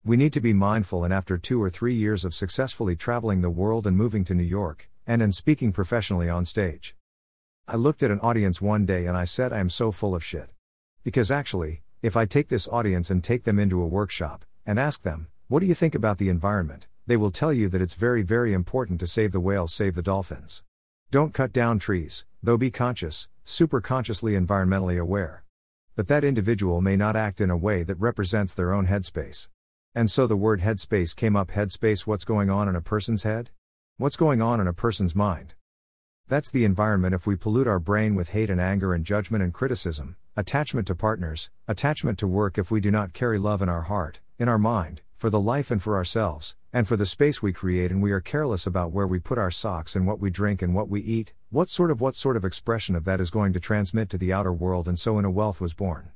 We 0.05 0.15
need 0.15 0.31
to 0.31 0.39
be 0.39 0.53
mindful, 0.53 1.03
and 1.03 1.13
after 1.13 1.37
two 1.37 1.61
or 1.61 1.69
three 1.69 1.95
years 1.95 2.23
of 2.23 2.33
successfully 2.33 2.95
traveling 2.95 3.41
the 3.41 3.49
world 3.49 3.85
and 3.85 3.97
moving 3.97 4.23
to 4.23 4.33
New 4.33 4.41
York, 4.41 4.87
and 5.11 5.21
in 5.21 5.33
speaking 5.33 5.73
professionally 5.73 6.29
on 6.29 6.45
stage, 6.45 6.95
I 7.67 7.75
looked 7.75 8.01
at 8.01 8.11
an 8.11 8.21
audience 8.21 8.61
one 8.61 8.85
day 8.85 9.05
and 9.07 9.17
I 9.17 9.25
said, 9.25 9.51
I 9.51 9.59
am 9.59 9.69
so 9.69 9.91
full 9.91 10.15
of 10.15 10.23
shit. 10.23 10.51
Because 11.03 11.29
actually, 11.29 11.81
if 12.01 12.15
I 12.15 12.25
take 12.25 12.47
this 12.47 12.69
audience 12.69 13.11
and 13.11 13.21
take 13.21 13.43
them 13.43 13.59
into 13.59 13.83
a 13.83 13.87
workshop, 13.87 14.45
and 14.65 14.79
ask 14.79 15.01
them, 15.01 15.27
What 15.49 15.59
do 15.59 15.65
you 15.65 15.73
think 15.73 15.95
about 15.95 16.17
the 16.17 16.29
environment? 16.29 16.87
they 17.07 17.17
will 17.17 17.31
tell 17.31 17.51
you 17.51 17.67
that 17.67 17.81
it's 17.81 17.95
very, 17.95 18.21
very 18.21 18.53
important 18.53 19.01
to 19.01 19.07
save 19.07 19.33
the 19.33 19.39
whales, 19.41 19.73
save 19.73 19.95
the 19.95 20.01
dolphins. 20.01 20.63
Don't 21.09 21.33
cut 21.33 21.51
down 21.51 21.77
trees, 21.77 22.25
though 22.41 22.57
be 22.57 22.71
conscious, 22.71 23.27
super 23.43 23.81
consciously 23.81 24.33
environmentally 24.33 24.97
aware 24.97 25.43
but 25.95 26.07
that 26.07 26.23
individual 26.23 26.81
may 26.81 26.95
not 26.95 27.15
act 27.15 27.41
in 27.41 27.49
a 27.49 27.57
way 27.57 27.83
that 27.83 27.99
represents 27.99 28.53
their 28.53 28.73
own 28.73 28.87
headspace. 28.87 29.49
And 29.93 30.09
so 30.09 30.25
the 30.25 30.37
word 30.37 30.61
headspace 30.61 31.15
came 31.15 31.35
up 31.35 31.51
headspace 31.51 32.07
what's 32.07 32.23
going 32.23 32.49
on 32.49 32.69
in 32.69 32.75
a 32.75 32.81
person's 32.81 33.23
head? 33.23 33.51
What's 33.97 34.15
going 34.15 34.41
on 34.41 34.59
in 34.59 34.67
a 34.67 34.73
person's 34.73 35.15
mind? 35.15 35.53
That's 36.27 36.49
the 36.49 36.65
environment 36.65 37.13
if 37.13 37.27
we 37.27 37.35
pollute 37.35 37.67
our 37.67 37.79
brain 37.79 38.15
with 38.15 38.29
hate 38.29 38.49
and 38.49 38.59
anger 38.59 38.93
and 38.93 39.05
judgment 39.05 39.43
and 39.43 39.53
criticism, 39.53 40.15
attachment 40.35 40.87
to 40.87 40.95
partners, 40.95 41.51
attachment 41.67 42.17
to 42.19 42.27
work 42.27 42.57
if 42.57 42.71
we 42.71 42.81
do 42.81 42.89
not 42.89 43.13
carry 43.13 43.37
love 43.37 43.61
in 43.61 43.69
our 43.69 43.83
heart, 43.83 44.19
in 44.39 44.49
our 44.49 44.57
mind, 44.57 45.01
for 45.17 45.29
the 45.29 45.39
life 45.39 45.69
and 45.69 45.83
for 45.83 45.95
ourselves, 45.95 46.55
and 46.73 46.87
for 46.87 46.95
the 46.95 47.05
space 47.05 47.43
we 47.43 47.53
create 47.53 47.91
and 47.91 48.01
we 48.01 48.11
are 48.11 48.21
careless 48.21 48.65
about 48.65 48.91
where 48.91 49.05
we 49.05 49.19
put 49.19 49.37
our 49.37 49.51
socks 49.51 49.95
and 49.95 50.07
what 50.07 50.19
we 50.19 50.31
drink 50.31 50.63
and 50.63 50.73
what 50.73 50.89
we 50.89 51.01
eat, 51.01 51.33
what 51.51 51.69
sort 51.69 51.91
of 51.91 52.01
what 52.01 52.15
sort 52.15 52.37
of 52.37 52.43
expression 52.43 52.95
of 52.95 53.05
that 53.05 53.19
is 53.19 53.29
going 53.29 53.53
to 53.53 53.59
transmit 53.59 54.09
to 54.09 54.17
the 54.17 54.33
outer 54.33 54.53
world 54.53 54.87
and 54.87 54.97
so 54.97 55.15
Innerwealth 55.15 55.61
was 55.61 55.75
born. 55.75 56.11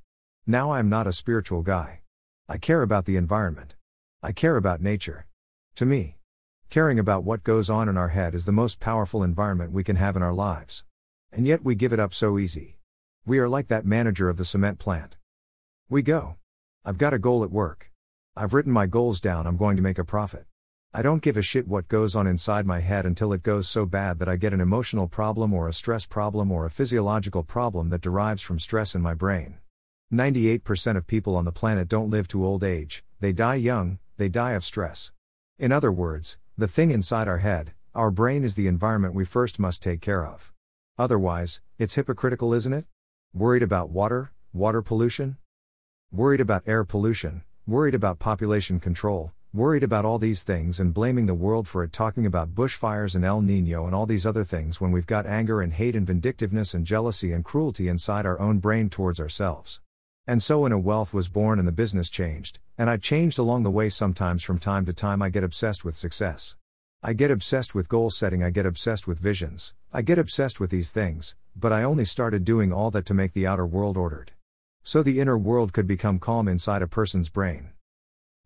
Now 0.47 0.71
I 0.71 0.79
am 0.79 0.89
not 0.89 1.05
a 1.05 1.13
spiritual 1.13 1.61
guy. 1.61 2.01
I 2.49 2.57
care 2.57 2.81
about 2.81 3.05
the 3.05 3.15
environment. 3.15 3.75
I 4.23 4.31
care 4.31 4.57
about 4.57 4.81
nature. 4.81 5.27
To 5.75 5.85
me, 5.85 6.17
caring 6.69 6.99
about 6.99 7.23
what 7.23 7.43
goes 7.43 7.69
on 7.69 7.88
in 7.88 7.97
our 7.97 8.10
head 8.10 8.36
is 8.36 8.45
the 8.45 8.51
most 8.51 8.80
powerful 8.80 9.23
environment 9.23 9.71
we 9.71 9.84
can 9.84 9.95
have 9.95 10.15
in 10.15 10.21
our 10.21 10.34
lives. 10.34 10.84
And 11.32 11.47
yet 11.47 11.63
we 11.63 11.75
give 11.75 11.93
it 11.93 11.99
up 11.99 12.13
so 12.13 12.38
easy. 12.38 12.78
We 13.25 13.39
are 13.39 13.49
like 13.49 13.67
that 13.69 13.86
manager 13.86 14.30
of 14.30 14.38
the 14.38 14.45
cement 14.45 14.80
plant. 14.80 15.17
We 15.89 16.01
go. 16.01 16.36
I've 16.84 16.97
got 16.97 17.13
a 17.13 17.19
goal 17.19 17.43
at 17.43 17.51
work. 17.51 17.91
I've 18.36 18.54
written 18.54 18.71
my 18.71 18.86
goals 18.86 19.21
down, 19.21 19.47
I'm 19.47 19.58
going 19.58 19.78
to 19.78 19.82
make 19.82 19.97
a 19.97 20.04
profit. 20.04 20.45
I 20.93 21.01
don't 21.01 21.21
give 21.21 21.36
a 21.36 21.41
shit 21.41 21.67
what 21.67 21.88
goes 21.88 22.15
on 22.15 22.25
inside 22.25 22.65
my 22.65 22.80
head 22.80 23.06
until 23.06 23.34
it 23.34 23.43
goes 23.43 23.67
so 23.67 23.86
bad 23.86 24.19
that 24.19 24.30
I 24.30 24.38
get 24.38 24.54
an 24.54 24.62
emotional 24.62 25.08
problem 25.08 25.54
or 25.54 25.67
a 25.67 25.73
stress 25.73 26.06
problem 26.06 26.51
or 26.51 26.65
a 26.65 26.71
physiological 26.71 27.43
problem 27.43 27.89
that 27.89 28.01
derives 28.01 28.41
from 28.41 28.60
stress 28.60 28.95
in 28.95 29.01
my 29.01 29.13
brain. 29.13 29.58
98% 30.13 30.95
of 30.95 31.08
people 31.08 31.36
on 31.36 31.43
the 31.43 31.51
planet 31.51 31.89
don't 31.89 32.10
live 32.10 32.28
to 32.30 32.45
old 32.45 32.63
age, 32.63 33.04
they 33.19 33.34
die 33.34 33.56
young, 33.56 33.99
they 34.17 34.30
die 34.30 34.51
of 34.51 34.63
stress. 34.63 35.12
In 35.60 35.71
other 35.71 35.91
words, 35.91 36.38
the 36.57 36.67
thing 36.69 36.89
inside 36.91 37.27
our 37.27 37.39
head, 37.39 37.73
our 37.93 38.09
brain 38.09 38.45
is 38.45 38.55
the 38.55 38.67
environment 38.67 39.13
we 39.13 39.25
first 39.25 39.59
must 39.59 39.83
take 39.83 39.99
care 39.99 40.25
of. 40.25 40.53
Otherwise, 40.97 41.59
it's 41.77 41.95
hypocritical, 41.95 42.53
isn't 42.53 42.71
it? 42.71 42.85
Worried 43.33 43.61
about 43.61 43.89
water, 43.89 44.31
water 44.53 44.81
pollution? 44.81 45.35
Worried 46.13 46.39
about 46.39 46.63
air 46.65 46.85
pollution, 46.85 47.43
worried 47.67 47.93
about 47.93 48.19
population 48.19 48.79
control, 48.79 49.33
worried 49.53 49.83
about 49.83 50.05
all 50.05 50.17
these 50.17 50.43
things 50.43 50.79
and 50.79 50.93
blaming 50.93 51.25
the 51.25 51.33
world 51.33 51.67
for 51.67 51.83
it, 51.83 51.91
talking 51.91 52.25
about 52.25 52.55
bushfires 52.55 53.15
and 53.15 53.25
El 53.25 53.41
Nino 53.41 53.85
and 53.85 53.93
all 53.93 54.05
these 54.05 54.25
other 54.25 54.45
things 54.45 54.79
when 54.79 54.93
we've 54.93 55.05
got 55.05 55.25
anger 55.25 55.61
and 55.61 55.73
hate 55.73 55.93
and 55.93 56.07
vindictiveness 56.07 56.73
and 56.73 56.85
jealousy 56.85 57.33
and 57.33 57.43
cruelty 57.43 57.89
inside 57.89 58.25
our 58.25 58.39
own 58.39 58.59
brain 58.59 58.89
towards 58.89 59.19
ourselves. 59.19 59.81
And 60.27 60.41
so, 60.41 60.61
Innerwealth 60.61 61.13
was 61.13 61.29
born 61.29 61.59
and 61.59 61.67
the 61.67 61.71
business 61.71 62.09
changed, 62.09 62.57
and 62.79 62.89
I 62.89 62.97
changed 62.97 63.38
along 63.38 63.61
the 63.61 63.69
way. 63.69 63.89
Sometimes, 63.89 64.43
from 64.43 64.57
time 64.57 64.85
to 64.88 64.93
time, 64.93 65.21
I 65.21 65.29
get 65.29 65.43
obsessed 65.43 65.85
with 65.85 65.95
success. 65.95 66.55
I 67.03 67.13
get 67.13 67.29
obsessed 67.29 67.75
with 67.75 67.89
goal 67.89 68.09
setting, 68.09 68.41
I 68.41 68.49
get 68.49 68.65
obsessed 68.65 69.07
with 69.07 69.19
visions, 69.19 69.75
I 69.93 70.01
get 70.01 70.17
obsessed 70.17 70.59
with 70.59 70.71
these 70.71 70.89
things, 70.89 71.35
but 71.55 71.71
I 71.71 71.83
only 71.83 72.05
started 72.05 72.43
doing 72.43 72.73
all 72.73 72.89
that 72.89 73.05
to 73.05 73.13
make 73.13 73.33
the 73.33 73.45
outer 73.45 73.67
world 73.67 73.97
ordered. 73.97 74.31
So 74.81 75.03
the 75.03 75.19
inner 75.19 75.38
world 75.38 75.71
could 75.71 75.85
become 75.85 76.17
calm 76.17 76.47
inside 76.47 76.81
a 76.81 76.88
person's 76.88 77.29
brain. 77.29 77.69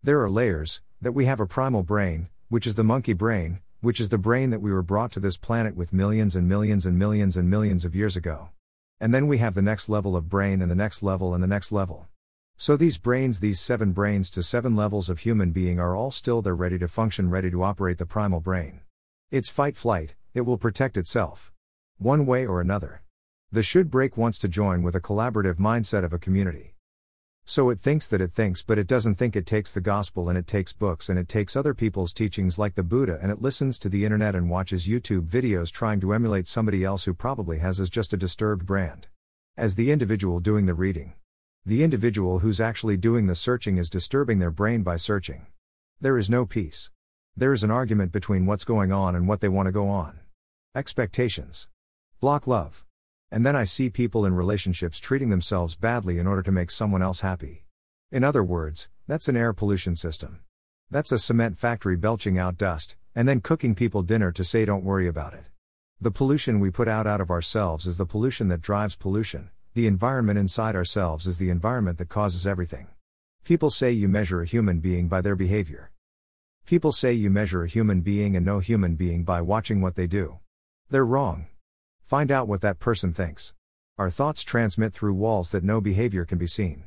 There 0.02 0.20
are 0.20 0.28
layers, 0.28 0.82
that 1.00 1.12
we 1.12 1.24
have 1.24 1.40
a 1.40 1.46
primal 1.46 1.82
brain, 1.82 2.28
which 2.50 2.66
is 2.66 2.74
the 2.74 2.84
monkey 2.84 3.14
brain, 3.14 3.60
which 3.80 4.00
is 4.00 4.10
the 4.10 4.18
brain 4.18 4.50
that 4.50 4.60
we 4.60 4.70
were 4.70 4.82
brought 4.82 5.12
to 5.12 5.20
this 5.20 5.38
planet 5.38 5.74
with 5.74 5.94
millions 5.94 6.36
and 6.36 6.46
millions 6.46 6.84
and 6.84 6.98
millions 6.98 7.38
and 7.38 7.48
millions 7.48 7.86
of 7.86 7.94
years 7.94 8.16
ago. 8.16 8.50
And 9.00 9.14
then 9.14 9.26
we 9.26 9.38
have 9.38 9.54
the 9.54 9.62
next 9.62 9.88
level 9.88 10.14
of 10.14 10.28
brain 10.28 10.60
and 10.60 10.70
the 10.70 10.74
next 10.74 11.02
level 11.02 11.32
and 11.32 11.42
the 11.42 11.48
next 11.48 11.72
level. 11.72 12.08
So 12.56 12.76
these 12.76 12.98
brains, 12.98 13.40
these 13.40 13.58
seven 13.58 13.92
brains 13.92 14.28
to 14.30 14.42
seven 14.42 14.76
levels 14.76 15.08
of 15.08 15.20
human 15.20 15.52
being 15.52 15.80
are 15.80 15.96
all 15.96 16.10
still 16.10 16.42
there 16.42 16.54
ready 16.54 16.78
to 16.78 16.88
function, 16.88 17.30
ready 17.30 17.50
to 17.50 17.62
operate 17.62 17.96
the 17.96 18.04
primal 18.04 18.40
brain. 18.40 18.80
It's 19.30 19.48
fight 19.48 19.76
flight, 19.76 20.14
it 20.34 20.42
will 20.42 20.58
protect 20.58 20.98
itself. 20.98 21.50
One 21.96 22.26
way 22.26 22.46
or 22.46 22.60
another. 22.60 23.02
The 23.50 23.62
should 23.62 23.90
break 23.90 24.16
wants 24.18 24.36
to 24.40 24.48
join 24.48 24.82
with 24.82 24.94
a 24.94 25.00
collaborative 25.00 25.56
mindset 25.56 26.04
of 26.04 26.12
a 26.12 26.18
community. 26.18 26.74
So 27.44 27.70
it 27.70 27.80
thinks 27.80 28.06
that 28.08 28.20
it 28.20 28.32
thinks, 28.32 28.62
but 28.62 28.78
it 28.78 28.86
doesn't 28.86 29.16
think 29.16 29.34
it 29.34 29.46
takes 29.46 29.72
the 29.72 29.80
gospel 29.80 30.28
and 30.28 30.38
it 30.38 30.46
takes 30.46 30.72
books 30.72 31.08
and 31.08 31.18
it 31.18 31.28
takes 31.28 31.56
other 31.56 31.74
people's 31.74 32.12
teachings 32.12 32.58
like 32.58 32.74
the 32.74 32.82
Buddha 32.82 33.18
and 33.20 33.30
it 33.32 33.42
listens 33.42 33.78
to 33.80 33.88
the 33.88 34.04
internet 34.04 34.34
and 34.34 34.48
watches 34.48 34.86
YouTube 34.86 35.28
videos 35.28 35.72
trying 35.72 36.00
to 36.00 36.12
emulate 36.12 36.46
somebody 36.46 36.84
else 36.84 37.04
who 37.04 37.14
probably 37.14 37.58
has 37.58 37.80
as 37.80 37.90
just 37.90 38.12
a 38.12 38.16
disturbed 38.16 38.66
brand. 38.66 39.08
As 39.56 39.74
the 39.74 39.90
individual 39.90 40.40
doing 40.40 40.66
the 40.66 40.74
reading. 40.74 41.14
The 41.66 41.82
individual 41.84 42.38
who's 42.38 42.60
actually 42.60 42.96
doing 42.96 43.26
the 43.26 43.34
searching 43.34 43.78
is 43.78 43.90
disturbing 43.90 44.38
their 44.38 44.50
brain 44.50 44.82
by 44.82 44.96
searching. 44.96 45.46
There 46.00 46.16
is 46.16 46.30
no 46.30 46.46
peace. 46.46 46.90
There 47.36 47.52
is 47.52 47.62
an 47.62 47.70
argument 47.70 48.12
between 48.12 48.46
what's 48.46 48.64
going 48.64 48.92
on 48.92 49.14
and 49.14 49.28
what 49.28 49.40
they 49.40 49.48
want 49.48 49.66
to 49.66 49.72
go 49.72 49.88
on. 49.88 50.20
Expectations. 50.74 51.68
Block 52.20 52.46
love. 52.46 52.84
And 53.30 53.46
then 53.46 53.54
I 53.54 53.64
see 53.64 53.90
people 53.90 54.24
in 54.24 54.34
relationships 54.34 54.98
treating 54.98 55.30
themselves 55.30 55.76
badly 55.76 56.18
in 56.18 56.26
order 56.26 56.42
to 56.42 56.52
make 56.52 56.70
someone 56.70 57.02
else 57.02 57.20
happy. 57.20 57.64
In 58.10 58.24
other 58.24 58.42
words, 58.42 58.88
that's 59.06 59.28
an 59.28 59.36
air 59.36 59.52
pollution 59.52 59.94
system. 59.94 60.40
That's 60.90 61.12
a 61.12 61.18
cement 61.18 61.56
factory 61.56 61.96
belching 61.96 62.38
out 62.38 62.58
dust, 62.58 62.96
and 63.14 63.28
then 63.28 63.40
cooking 63.40 63.74
people 63.74 64.02
dinner 64.02 64.32
to 64.32 64.42
say 64.42 64.64
don't 64.64 64.84
worry 64.84 65.06
about 65.06 65.34
it. 65.34 65.44
The 66.00 66.10
pollution 66.10 66.58
we 66.58 66.70
put 66.70 66.88
out 66.88 67.06
out 67.06 67.20
of 67.20 67.30
ourselves 67.30 67.86
is 67.86 67.96
the 67.96 68.06
pollution 68.06 68.48
that 68.48 68.62
drives 68.62 68.96
pollution, 68.96 69.50
the 69.74 69.86
environment 69.86 70.36
inside 70.36 70.74
ourselves 70.74 71.28
is 71.28 71.38
the 71.38 71.50
environment 71.50 71.98
that 71.98 72.08
causes 72.08 72.44
everything. 72.44 72.88
People 73.44 73.70
say 73.70 73.92
you 73.92 74.08
measure 74.08 74.42
a 74.42 74.46
human 74.46 74.80
being 74.80 75.06
by 75.06 75.20
their 75.20 75.36
behavior. 75.36 75.92
People 76.66 76.90
say 76.90 77.12
you 77.12 77.30
measure 77.30 77.62
a 77.62 77.68
human 77.68 78.00
being 78.00 78.34
and 78.34 78.44
no 78.44 78.58
human 78.58 78.96
being 78.96 79.22
by 79.22 79.40
watching 79.40 79.80
what 79.80 79.94
they 79.94 80.08
do. 80.08 80.40
They're 80.88 81.06
wrong. 81.06 81.46
Find 82.10 82.32
out 82.32 82.48
what 82.48 82.60
that 82.62 82.80
person 82.80 83.12
thinks. 83.12 83.54
Our 83.96 84.10
thoughts 84.10 84.42
transmit 84.42 84.92
through 84.92 85.14
walls 85.14 85.52
that 85.52 85.62
no 85.62 85.80
behavior 85.80 86.24
can 86.24 86.38
be 86.38 86.48
seen. 86.48 86.86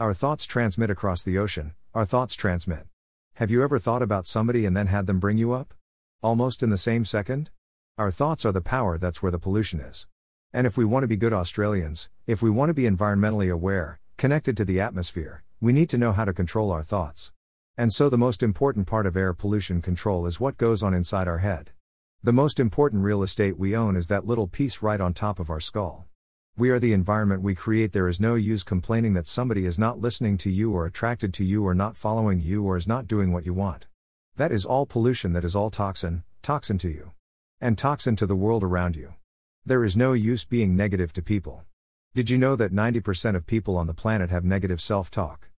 Our 0.00 0.12
thoughts 0.12 0.46
transmit 0.46 0.90
across 0.90 1.22
the 1.22 1.38
ocean, 1.38 1.74
our 1.94 2.04
thoughts 2.04 2.34
transmit. 2.34 2.88
Have 3.34 3.52
you 3.52 3.62
ever 3.62 3.78
thought 3.78 4.02
about 4.02 4.26
somebody 4.26 4.66
and 4.66 4.76
then 4.76 4.88
had 4.88 5.06
them 5.06 5.20
bring 5.20 5.38
you 5.38 5.52
up? 5.52 5.74
Almost 6.24 6.60
in 6.60 6.70
the 6.70 6.76
same 6.76 7.04
second? 7.04 7.50
Our 7.98 8.10
thoughts 8.10 8.44
are 8.44 8.50
the 8.50 8.60
power, 8.60 8.98
that's 8.98 9.22
where 9.22 9.30
the 9.30 9.38
pollution 9.38 9.78
is. 9.78 10.08
And 10.52 10.66
if 10.66 10.76
we 10.76 10.84
want 10.84 11.04
to 11.04 11.08
be 11.14 11.16
good 11.16 11.32
Australians, 11.32 12.08
if 12.26 12.42
we 12.42 12.50
want 12.50 12.70
to 12.70 12.74
be 12.74 12.82
environmentally 12.82 13.52
aware, 13.52 14.00
connected 14.16 14.56
to 14.56 14.64
the 14.64 14.80
atmosphere, 14.80 15.44
we 15.60 15.72
need 15.72 15.88
to 15.90 15.98
know 15.98 16.10
how 16.10 16.24
to 16.24 16.32
control 16.32 16.72
our 16.72 16.82
thoughts. 16.82 17.30
And 17.78 17.92
so 17.92 18.08
the 18.08 18.18
most 18.18 18.42
important 18.42 18.88
part 18.88 19.06
of 19.06 19.16
air 19.16 19.34
pollution 19.34 19.80
control 19.80 20.26
is 20.26 20.40
what 20.40 20.58
goes 20.58 20.82
on 20.82 20.94
inside 20.94 21.28
our 21.28 21.38
head. 21.38 21.70
The 22.24 22.32
most 22.32 22.58
important 22.58 23.04
real 23.04 23.22
estate 23.22 23.58
we 23.58 23.76
own 23.76 23.96
is 23.96 24.08
that 24.08 24.26
little 24.26 24.46
piece 24.46 24.80
right 24.80 24.98
on 24.98 25.12
top 25.12 25.38
of 25.38 25.50
our 25.50 25.60
skull. 25.60 26.06
We 26.56 26.70
are 26.70 26.78
the 26.78 26.94
environment 26.94 27.42
we 27.42 27.54
create. 27.54 27.92
There 27.92 28.08
is 28.08 28.18
no 28.18 28.34
use 28.34 28.62
complaining 28.62 29.12
that 29.12 29.26
somebody 29.26 29.66
is 29.66 29.78
not 29.78 29.98
listening 30.00 30.38
to 30.38 30.50
you 30.50 30.72
or 30.72 30.86
attracted 30.86 31.34
to 31.34 31.44
you 31.44 31.66
or 31.66 31.74
not 31.74 31.98
following 31.98 32.40
you 32.40 32.64
or 32.64 32.78
is 32.78 32.86
not 32.86 33.06
doing 33.06 33.30
what 33.30 33.44
you 33.44 33.52
want. 33.52 33.88
That 34.36 34.52
is 34.52 34.64
all 34.64 34.86
pollution, 34.86 35.34
that 35.34 35.44
is 35.44 35.54
all 35.54 35.68
toxin, 35.68 36.22
toxin 36.40 36.78
to 36.78 36.88
you. 36.88 37.12
And 37.60 37.76
toxin 37.76 38.16
to 38.16 38.24
the 38.24 38.34
world 38.34 38.64
around 38.64 38.96
you. 38.96 39.12
There 39.66 39.84
is 39.84 39.94
no 39.94 40.14
use 40.14 40.46
being 40.46 40.74
negative 40.74 41.12
to 41.12 41.22
people. 41.22 41.64
Did 42.14 42.30
you 42.30 42.38
know 42.38 42.56
that 42.56 42.72
90% 42.72 43.36
of 43.36 43.46
people 43.46 43.76
on 43.76 43.86
the 43.86 43.92
planet 43.92 44.30
have 44.30 44.46
negative 44.46 44.80
self 44.80 45.10
talk? 45.10 45.50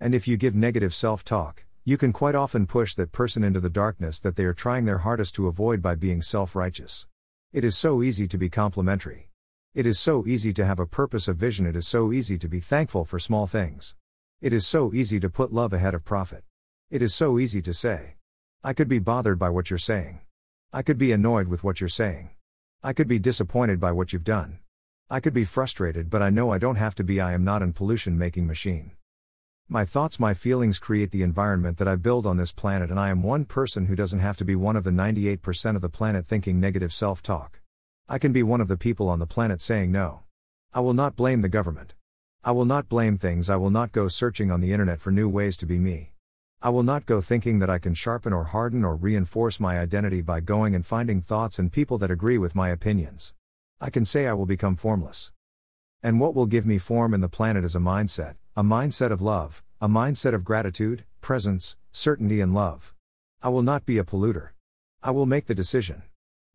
And 0.00 0.16
if 0.16 0.26
you 0.26 0.36
give 0.36 0.56
negative 0.56 0.94
self 0.94 1.22
talk, 1.22 1.64
you 1.84 1.96
can 1.96 2.12
quite 2.12 2.36
often 2.36 2.64
push 2.64 2.94
that 2.94 3.10
person 3.10 3.42
into 3.42 3.58
the 3.58 3.68
darkness 3.68 4.20
that 4.20 4.36
they 4.36 4.44
are 4.44 4.54
trying 4.54 4.84
their 4.84 4.98
hardest 4.98 5.34
to 5.34 5.48
avoid 5.48 5.82
by 5.82 5.96
being 5.96 6.22
self 6.22 6.54
righteous. 6.54 7.08
It 7.52 7.64
is 7.64 7.76
so 7.76 8.04
easy 8.04 8.28
to 8.28 8.38
be 8.38 8.48
complimentary. 8.48 9.30
It 9.74 9.84
is 9.84 9.98
so 9.98 10.24
easy 10.24 10.52
to 10.52 10.64
have 10.64 10.78
a 10.78 10.86
purpose 10.86 11.26
of 11.26 11.38
vision. 11.38 11.66
It 11.66 11.74
is 11.74 11.88
so 11.88 12.12
easy 12.12 12.38
to 12.38 12.48
be 12.48 12.60
thankful 12.60 13.04
for 13.04 13.18
small 13.18 13.48
things. 13.48 13.96
It 14.40 14.52
is 14.52 14.64
so 14.64 14.94
easy 14.94 15.18
to 15.18 15.28
put 15.28 15.52
love 15.52 15.72
ahead 15.72 15.92
of 15.92 16.04
profit. 16.04 16.44
It 16.88 17.02
is 17.02 17.16
so 17.16 17.40
easy 17.40 17.60
to 17.62 17.74
say, 17.74 18.14
I 18.62 18.74
could 18.74 18.88
be 18.88 19.00
bothered 19.00 19.40
by 19.40 19.50
what 19.50 19.68
you're 19.68 19.78
saying. 19.78 20.20
I 20.72 20.82
could 20.82 20.98
be 20.98 21.10
annoyed 21.10 21.48
with 21.48 21.64
what 21.64 21.80
you're 21.80 21.88
saying. 21.88 22.30
I 22.80 22.92
could 22.92 23.08
be 23.08 23.18
disappointed 23.18 23.80
by 23.80 23.90
what 23.90 24.12
you've 24.12 24.22
done. 24.22 24.60
I 25.10 25.18
could 25.18 25.34
be 25.34 25.44
frustrated, 25.44 26.10
but 26.10 26.22
I 26.22 26.30
know 26.30 26.50
I 26.50 26.58
don't 26.58 26.76
have 26.76 26.94
to 26.94 27.04
be. 27.04 27.20
I 27.20 27.32
am 27.32 27.42
not 27.42 27.60
an 27.60 27.72
pollution 27.72 28.16
making 28.16 28.46
machine. 28.46 28.92
My 29.72 29.86
thoughts, 29.86 30.20
my 30.20 30.34
feelings 30.34 30.78
create 30.78 31.12
the 31.12 31.22
environment 31.22 31.78
that 31.78 31.88
I 31.88 31.96
build 31.96 32.26
on 32.26 32.36
this 32.36 32.52
planet, 32.52 32.90
and 32.90 33.00
I 33.00 33.08
am 33.08 33.22
one 33.22 33.46
person 33.46 33.86
who 33.86 33.96
doesn't 33.96 34.18
have 34.18 34.36
to 34.36 34.44
be 34.44 34.54
one 34.54 34.76
of 34.76 34.84
the 34.84 34.90
98% 34.90 35.76
of 35.76 35.80
the 35.80 35.88
planet 35.88 36.26
thinking 36.26 36.60
negative 36.60 36.92
self 36.92 37.22
talk. 37.22 37.62
I 38.06 38.18
can 38.18 38.32
be 38.32 38.42
one 38.42 38.60
of 38.60 38.68
the 38.68 38.76
people 38.76 39.08
on 39.08 39.18
the 39.18 39.26
planet 39.26 39.62
saying 39.62 39.90
no. 39.90 40.24
I 40.74 40.80
will 40.80 40.92
not 40.92 41.16
blame 41.16 41.40
the 41.40 41.48
government. 41.48 41.94
I 42.44 42.50
will 42.50 42.66
not 42.66 42.90
blame 42.90 43.16
things. 43.16 43.48
I 43.48 43.56
will 43.56 43.70
not 43.70 43.92
go 43.92 44.08
searching 44.08 44.50
on 44.50 44.60
the 44.60 44.74
internet 44.74 45.00
for 45.00 45.10
new 45.10 45.26
ways 45.26 45.56
to 45.56 45.64
be 45.64 45.78
me. 45.78 46.12
I 46.60 46.68
will 46.68 46.82
not 46.82 47.06
go 47.06 47.22
thinking 47.22 47.58
that 47.60 47.70
I 47.70 47.78
can 47.78 47.94
sharpen 47.94 48.34
or 48.34 48.44
harden 48.44 48.84
or 48.84 48.94
reinforce 48.94 49.58
my 49.58 49.80
identity 49.80 50.20
by 50.20 50.40
going 50.40 50.74
and 50.74 50.84
finding 50.84 51.22
thoughts 51.22 51.58
and 51.58 51.72
people 51.72 51.96
that 51.96 52.10
agree 52.10 52.36
with 52.36 52.54
my 52.54 52.68
opinions. 52.68 53.32
I 53.80 53.88
can 53.88 54.04
say 54.04 54.26
I 54.26 54.34
will 54.34 54.44
become 54.44 54.76
formless. 54.76 55.32
And 56.02 56.20
what 56.20 56.34
will 56.34 56.44
give 56.44 56.66
me 56.66 56.76
form 56.76 57.14
in 57.14 57.22
the 57.22 57.28
planet 57.30 57.64
is 57.64 57.74
a 57.74 57.78
mindset, 57.78 58.34
a 58.54 58.62
mindset 58.62 59.10
of 59.10 59.22
love, 59.22 59.62
a 59.80 59.88
mindset 59.88 60.34
of 60.34 60.44
gratitude, 60.44 61.06
presence, 61.22 61.74
certainty, 61.90 62.38
and 62.38 62.52
love. 62.52 62.94
I 63.42 63.48
will 63.48 63.62
not 63.62 63.86
be 63.86 63.96
a 63.96 64.04
polluter. 64.04 64.50
I 65.02 65.10
will 65.10 65.24
make 65.24 65.46
the 65.46 65.54
decision. 65.54 66.02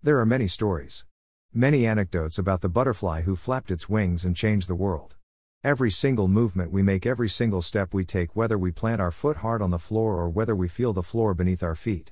There 0.04 0.20
are 0.20 0.26
many 0.26 0.48
stories. 0.48 1.06
Many 1.52 1.88
anecdotes 1.88 2.38
about 2.38 2.62
the 2.62 2.70
butterfly 2.70 3.24
who 3.24 3.36
flapped 3.36 3.72
its 3.72 3.90
wings 3.90 4.26
and 4.26 4.36
changed 4.36 4.68
the 4.68 4.76
world. 4.76 5.16
Every 5.64 5.90
single 5.90 6.28
movement 6.28 6.72
we 6.72 6.84
make, 6.84 7.08
every 7.08 7.30
single 7.30 7.64
step 7.64 7.96
we 7.96 8.06
take, 8.06 8.36
whether 8.36 8.60
we 8.60 8.72
plant 8.72 9.02
our 9.02 9.10
foot 9.10 9.38
hard 9.38 9.64
on 9.64 9.72
the 9.72 9.80
floor 9.80 10.18
or 10.18 10.30
whether 10.30 10.56
we 10.56 10.68
feel 10.68 10.94
the 10.94 11.02
floor 11.02 11.34
beneath 11.34 11.64
our 11.64 11.74
feet. 11.74 12.12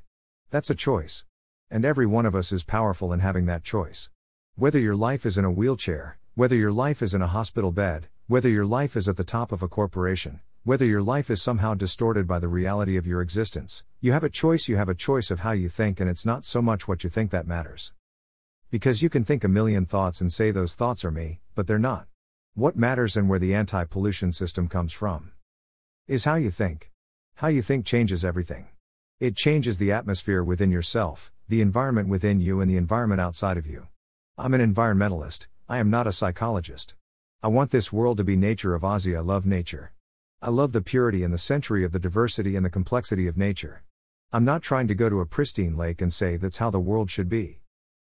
That's 0.49 0.71
a 0.71 0.75
choice. 0.75 1.25
And 1.69 1.85
every 1.85 2.07
one 2.07 2.25
of 2.25 2.33
us 2.33 2.51
is 2.51 2.63
powerful 2.63 3.13
in 3.13 3.19
having 3.19 3.45
that 3.45 3.63
choice. 3.63 4.09
Whether 4.55 4.79
your 4.79 4.95
life 4.95 5.27
is 5.27 5.37
in 5.37 5.45
a 5.45 5.51
wheelchair, 5.51 6.17
whether 6.33 6.55
your 6.55 6.71
life 6.71 7.03
is 7.03 7.13
in 7.13 7.21
a 7.21 7.27
hospital 7.27 7.71
bed, 7.71 8.07
whether 8.27 8.49
your 8.49 8.65
life 8.65 8.97
is 8.97 9.07
at 9.07 9.17
the 9.17 9.23
top 9.23 9.51
of 9.51 9.61
a 9.61 9.67
corporation, 9.67 10.39
whether 10.63 10.83
your 10.83 11.03
life 11.03 11.29
is 11.29 11.43
somehow 11.43 11.75
distorted 11.75 12.25
by 12.25 12.39
the 12.39 12.47
reality 12.47 12.97
of 12.97 13.05
your 13.05 13.21
existence, 13.21 13.83
you 14.01 14.13
have 14.13 14.23
a 14.23 14.31
choice, 14.31 14.67
you 14.67 14.77
have 14.77 14.89
a 14.89 14.95
choice 14.95 15.29
of 15.29 15.41
how 15.41 15.51
you 15.51 15.69
think, 15.69 15.99
and 15.99 16.09
it's 16.09 16.25
not 16.25 16.43
so 16.43 16.59
much 16.59 16.87
what 16.87 17.03
you 17.03 17.09
think 17.11 17.29
that 17.29 17.45
matters. 17.45 17.93
Because 18.71 19.03
you 19.03 19.09
can 19.11 19.23
think 19.23 19.43
a 19.43 19.47
million 19.47 19.85
thoughts 19.85 20.21
and 20.21 20.33
say 20.33 20.49
those 20.49 20.73
thoughts 20.73 21.05
are 21.05 21.11
me, 21.11 21.39
but 21.53 21.67
they're 21.67 21.77
not. 21.77 22.07
What 22.55 22.75
matters 22.75 23.15
and 23.15 23.29
where 23.29 23.37
the 23.37 23.53
anti 23.53 23.83
pollution 23.83 24.31
system 24.31 24.67
comes 24.67 24.91
from 24.91 25.31
is 26.07 26.25
how 26.25 26.33
you 26.33 26.49
think. 26.49 26.91
How 27.35 27.49
you 27.49 27.61
think 27.61 27.85
changes 27.85 28.25
everything. 28.25 28.69
It 29.19 29.35
changes 29.35 29.77
the 29.77 29.91
atmosphere 29.91 30.43
within 30.43 30.71
yourself, 30.71 31.31
the 31.47 31.61
environment 31.61 32.09
within 32.09 32.39
you, 32.39 32.59
and 32.59 32.71
the 32.71 32.77
environment 32.77 33.21
outside 33.21 33.57
of 33.57 33.67
you. 33.67 33.85
I'm 34.35 34.55
an 34.55 34.73
environmentalist, 34.73 35.45
I 35.69 35.77
am 35.77 35.91
not 35.91 36.07
a 36.07 36.11
psychologist. 36.11 36.95
I 37.45 37.47
want 37.47 37.69
this 37.69 37.93
world 37.93 38.17
to 38.17 38.23
be 38.23 38.35
nature 38.35 38.73
of 38.73 38.81
Ozzy. 38.81 39.15
I 39.15 39.19
love 39.19 39.45
nature. 39.45 39.93
I 40.41 40.49
love 40.49 40.71
the 40.71 40.81
purity 40.81 41.21
and 41.21 41.31
the 41.31 41.37
century 41.37 41.85
of 41.85 41.91
the 41.91 41.99
diversity 41.99 42.55
and 42.55 42.65
the 42.65 42.71
complexity 42.71 43.27
of 43.27 43.37
nature. 43.37 43.83
I'm 44.33 44.43
not 44.43 44.63
trying 44.63 44.87
to 44.87 44.95
go 44.95 45.09
to 45.09 45.19
a 45.19 45.27
pristine 45.27 45.77
lake 45.77 46.01
and 46.01 46.11
say 46.11 46.37
that's 46.37 46.57
how 46.57 46.71
the 46.71 46.79
world 46.79 47.11
should 47.11 47.29
be. 47.29 47.59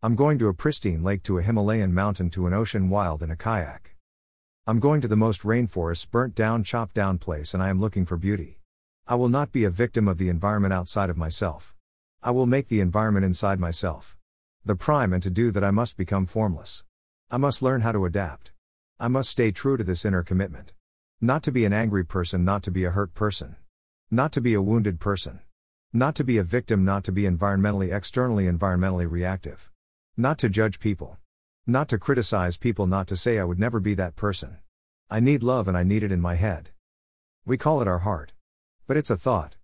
I'm 0.04 0.16
going 0.16 0.40
to 0.40 0.50
a 0.50 0.54
pristine 0.54 1.04
lake, 1.04 1.24
to 1.24 1.38
a 1.38 1.42
Himalayan 1.42 1.94
mountain, 1.94 2.30
to 2.32 2.48
an 2.48 2.54
ocean 2.54 2.90
wild 2.90 3.24
in 3.24 3.32
a 3.32 3.38
kayak. 3.38 3.96
I'm 4.68 4.82
going 4.82 5.00
to 5.00 5.08
the 5.08 5.16
most 5.16 5.44
rainforests, 5.44 6.12
burnt 6.12 6.36
down, 6.36 6.66
chopped 6.66 6.94
down 6.94 7.18
place, 7.18 7.54
and 7.54 7.64
I 7.64 7.70
am 7.70 7.80
looking 7.80 8.04
for 8.04 8.18
beauty. 8.18 8.60
I 9.08 9.16
will 9.16 9.30
not 9.30 9.54
be 9.54 9.64
a 9.64 9.70
victim 9.70 10.10
of 10.10 10.18
the 10.18 10.28
environment 10.28 10.74
outside 10.74 11.10
of 11.10 11.16
myself. 11.16 11.74
I 12.22 12.32
will 12.32 12.46
make 12.46 12.68
the 12.68 12.82
environment 12.82 13.24
inside 13.26 13.58
myself. 13.58 14.18
The 14.66 14.76
prime, 14.76 15.14
and 15.14 15.24
to 15.24 15.30
do 15.30 15.50
that, 15.52 15.64
I 15.64 15.72
must 15.72 15.96
become 15.96 16.26
formless. 16.26 16.84
I 17.32 17.38
must 17.38 17.62
learn 17.62 17.80
how 17.80 17.94
to 17.94 18.04
adapt. 18.04 18.52
I 19.02 19.08
must 19.08 19.30
stay 19.30 19.52
true 19.52 19.78
to 19.78 19.84
this 19.86 20.04
inner 20.04 20.24
commitment. 20.24 20.74
Not 21.22 21.42
to 21.44 21.54
be 21.54 21.64
an 21.64 21.72
angry 21.72 22.04
person, 22.04 22.44
not 22.44 22.64
to 22.64 22.72
be 22.72 22.84
a 22.84 22.90
hurt 22.90 23.14
person. 23.14 23.56
Not 24.12 24.34
to 24.34 24.42
be 24.42 24.54
a 24.54 24.62
wounded 24.62 25.00
person. 25.00 25.40
Not 25.94 26.16
to 26.16 26.26
be 26.26 26.38
a 26.38 26.44
victim, 26.44 26.84
not 26.84 27.06
to 27.06 27.14
be 27.14 27.22
environmentally, 27.22 27.96
externally, 27.96 28.44
environmentally 28.44 29.10
reactive. 29.10 29.72
Not 30.18 30.38
to 30.40 30.50
judge 30.50 30.82
people. 30.82 31.18
Not 31.66 31.88
to 31.88 31.98
criticize 31.98 32.58
people, 32.58 32.88
not 32.88 33.08
to 33.08 33.16
say 33.16 33.40
I 33.40 33.46
would 33.46 33.58
never 33.58 33.80
be 33.80 33.94
that 33.94 34.18
person. 34.18 34.58
I 35.10 35.22
need 35.22 35.44
love 35.44 35.70
and 35.70 35.78
I 35.78 35.84
need 35.84 36.04
it 36.04 36.12
in 36.12 36.20
my 36.20 36.36
head. 36.36 36.72
We 37.46 37.58
call 37.58 37.82
it 37.82 37.88
our 37.88 38.00
heart. 38.00 38.34
But 38.86 38.98
it's 38.98 39.10
a 39.10 39.16
thought. 39.16 39.56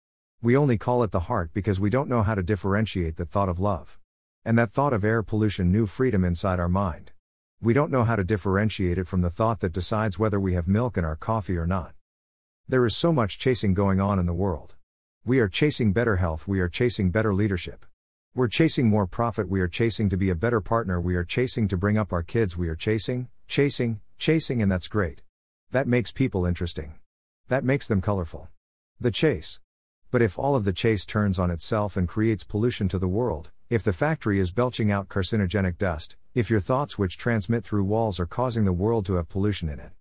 We 0.41 0.55
only 0.55 0.77
call 0.77 1.03
it 1.03 1.11
the 1.11 1.27
heart 1.31 1.51
because 1.53 1.77
we 1.77 1.89
don't 1.89 2.07
know 2.07 2.23
how 2.23 2.35
to 2.35 2.41
differentiate 2.41 3.17
the 3.17 3.25
thought 3.25 3.49
of 3.49 3.59
love. 3.59 3.99
And 4.45 4.57
that 4.57 4.71
thought 4.71 4.93
of 4.93 5.03
air 5.03 5.23
pollution, 5.23 5.73
new 5.73 5.87
freedom 5.87 6.23
inside 6.23 6.57
our 6.57 6.69
mind. 6.69 7.11
We 7.61 7.73
don't 7.73 7.91
know 7.91 8.03
how 8.03 8.17
to 8.17 8.23
differentiate 8.23 8.97
it 8.97 9.07
from 9.07 9.21
the 9.21 9.29
thought 9.29 9.61
that 9.61 9.71
decides 9.71 10.19
whether 10.19 10.39
we 10.39 10.53
have 10.53 10.67
milk 10.67 10.97
in 10.97 11.05
our 11.05 11.15
coffee 11.15 11.57
or 11.57 11.65
not. 11.65 11.93
There 12.67 12.85
is 12.85 12.97
so 12.97 13.13
much 13.13 13.39
chasing 13.39 13.73
going 13.73 14.01
on 14.01 14.19
in 14.19 14.25
the 14.25 14.33
world. 14.33 14.75
We 15.25 15.39
are 15.39 15.47
chasing 15.47 15.93
better 15.93 16.17
health, 16.17 16.47
we 16.47 16.59
are 16.59 16.67
chasing 16.67 17.11
better 17.11 17.33
leadership. 17.33 17.85
We're 18.35 18.49
chasing 18.49 18.89
more 18.89 19.07
profit, 19.07 19.47
we 19.47 19.61
are 19.61 19.67
chasing 19.69 20.09
to 20.09 20.17
be 20.17 20.29
a 20.29 20.35
better 20.35 20.59
partner, 20.59 20.99
we 20.99 21.15
are 21.15 21.23
chasing 21.23 21.67
to 21.69 21.77
bring 21.77 21.97
up 21.97 22.11
our 22.11 22.21
kids, 22.21 22.57
we 22.57 22.67
are 22.67 22.75
chasing, 22.75 23.29
chasing, 23.47 24.01
chasing, 24.17 24.61
and 24.61 24.71
that's 24.71 24.87
great. 24.87 25.23
That 25.71 25.87
makes 25.87 26.11
people 26.11 26.45
interesting. 26.45 26.95
That 27.47 27.63
makes 27.63 27.87
them 27.87 28.01
colorful. 28.01 28.49
The 28.99 29.11
chase. 29.11 29.59
But 30.11 30.21
if 30.21 30.37
all 30.37 30.55
of 30.55 30.65
the 30.65 30.73
chase 30.73 31.05
turns 31.05 31.39
on 31.39 31.49
itself 31.49 31.95
and 31.95 32.07
creates 32.07 32.43
pollution 32.43 32.89
to 32.89 32.99
the 32.99 33.07
world, 33.07 33.51
if 33.67 33.81
the 33.81 33.93
factory 33.93 34.39
is 34.39 34.51
belching 34.51 34.91
out 34.91 35.07
carcinogenic 35.07 35.79
dust, 35.79 36.17
if 36.35 36.51
your 36.51 36.59
thoughts 36.59 36.99
which 36.99 37.17
transmit 37.17 37.63
through 37.63 37.83
walls 37.83 38.19
are 38.19 38.27
causing 38.27 38.63
the 38.63 38.71
world 38.71 39.07
to 39.07 39.15
have 39.15 39.27
pollution 39.27 39.69
in 39.69 39.79
it, 39.79 39.91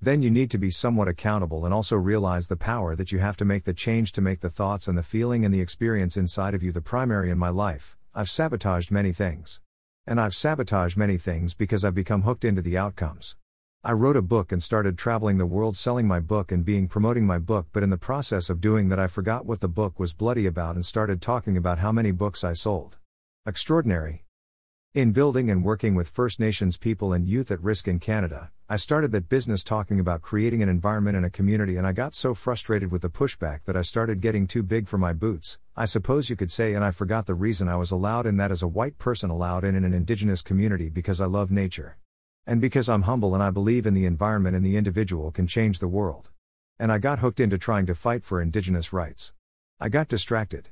then 0.00 0.20
you 0.20 0.30
need 0.30 0.50
to 0.50 0.58
be 0.58 0.70
somewhat 0.70 1.06
accountable 1.06 1.64
and 1.64 1.72
also 1.72 1.94
realize 1.94 2.48
the 2.48 2.56
power 2.56 2.96
that 2.96 3.12
you 3.12 3.20
have 3.20 3.36
to 3.36 3.44
make 3.44 3.62
the 3.62 3.72
change 3.72 4.10
to 4.12 4.20
make 4.20 4.40
the 4.40 4.50
thoughts 4.50 4.88
and 4.88 4.98
the 4.98 5.02
feeling 5.04 5.44
and 5.44 5.54
the 5.54 5.60
experience 5.60 6.16
inside 6.16 6.54
of 6.54 6.62
you 6.62 6.72
the 6.72 6.80
primary 6.80 7.30
in 7.30 7.38
my 7.38 7.50
life. 7.50 7.96
I've 8.14 8.28
sabotaged 8.28 8.90
many 8.90 9.12
things. 9.12 9.60
And 10.04 10.20
I've 10.20 10.34
sabotaged 10.34 10.96
many 10.96 11.18
things 11.18 11.54
because 11.54 11.84
I've 11.84 11.94
become 11.94 12.22
hooked 12.22 12.44
into 12.44 12.62
the 12.62 12.78
outcomes. 12.78 13.36
I 13.88 13.92
wrote 13.92 14.18
a 14.18 14.20
book 14.20 14.52
and 14.52 14.62
started 14.62 14.98
traveling 14.98 15.38
the 15.38 15.46
world 15.46 15.74
selling 15.74 16.06
my 16.06 16.20
book 16.20 16.52
and 16.52 16.62
being 16.62 16.88
promoting 16.88 17.24
my 17.24 17.38
book, 17.38 17.68
but 17.72 17.82
in 17.82 17.88
the 17.88 17.96
process 17.96 18.50
of 18.50 18.60
doing 18.60 18.90
that, 18.90 18.98
I 18.98 19.06
forgot 19.06 19.46
what 19.46 19.62
the 19.62 19.66
book 19.66 19.98
was 19.98 20.12
bloody 20.12 20.44
about 20.44 20.74
and 20.74 20.84
started 20.84 21.22
talking 21.22 21.56
about 21.56 21.78
how 21.78 21.90
many 21.90 22.10
books 22.10 22.44
I 22.44 22.52
sold. 22.52 22.98
Extraordinary. 23.46 24.26
In 24.92 25.12
building 25.12 25.48
and 25.48 25.64
working 25.64 25.94
with 25.94 26.06
First 26.06 26.38
Nations 26.38 26.76
people 26.76 27.14
and 27.14 27.26
youth 27.26 27.50
at 27.50 27.62
risk 27.62 27.88
in 27.88 27.98
Canada, 27.98 28.50
I 28.68 28.76
started 28.76 29.10
that 29.12 29.30
business 29.30 29.64
talking 29.64 29.98
about 29.98 30.20
creating 30.20 30.62
an 30.62 30.68
environment 30.68 31.16
in 31.16 31.24
a 31.24 31.30
community, 31.30 31.76
and 31.76 31.86
I 31.86 31.92
got 31.92 32.12
so 32.12 32.34
frustrated 32.34 32.92
with 32.92 33.00
the 33.00 33.08
pushback 33.08 33.60
that 33.64 33.74
I 33.74 33.80
started 33.80 34.20
getting 34.20 34.46
too 34.46 34.62
big 34.62 34.86
for 34.86 34.98
my 34.98 35.14
boots, 35.14 35.56
I 35.74 35.86
suppose 35.86 36.28
you 36.28 36.36
could 36.36 36.50
say, 36.50 36.74
and 36.74 36.84
I 36.84 36.90
forgot 36.90 37.24
the 37.24 37.34
reason 37.34 37.70
I 37.70 37.76
was 37.76 37.90
allowed 37.90 38.26
in 38.26 38.36
that 38.36 38.52
as 38.52 38.62
a 38.62 38.68
white 38.68 38.98
person 38.98 39.30
allowed 39.30 39.64
in 39.64 39.74
in 39.74 39.84
an 39.86 39.94
indigenous 39.94 40.42
community 40.42 40.90
because 40.90 41.22
I 41.22 41.24
love 41.24 41.50
nature. 41.50 41.96
And 42.48 42.60
because 42.60 42.88
I'm 42.88 43.02
humble 43.02 43.34
and 43.34 43.42
I 43.44 43.50
believe 43.50 43.86
in 43.86 43.94
the 43.94 44.06
environment 44.06 44.56
and 44.56 44.66
the 44.66 44.76
individual 44.76 45.30
can 45.30 45.46
change 45.46 45.78
the 45.78 45.86
world. 45.86 46.30
And 46.80 46.90
I 46.90 46.98
got 46.98 47.20
hooked 47.20 47.38
into 47.38 47.58
trying 47.58 47.86
to 47.86 47.94
fight 47.94 48.24
for 48.24 48.42
indigenous 48.42 48.92
rights. 48.92 49.32
I 49.78 49.88
got 49.88 50.08
distracted. 50.08 50.70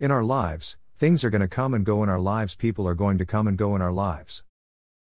In 0.00 0.10
our 0.10 0.24
lives, 0.24 0.78
Things 0.96 1.24
are 1.24 1.30
going 1.30 1.40
to 1.40 1.48
come 1.48 1.74
and 1.74 1.84
go 1.84 2.04
in 2.04 2.08
our 2.08 2.20
lives, 2.20 2.54
people 2.54 2.86
are 2.86 2.94
going 2.94 3.18
to 3.18 3.26
come 3.26 3.48
and 3.48 3.58
go 3.58 3.74
in 3.74 3.82
our 3.82 3.92
lives. 3.92 4.44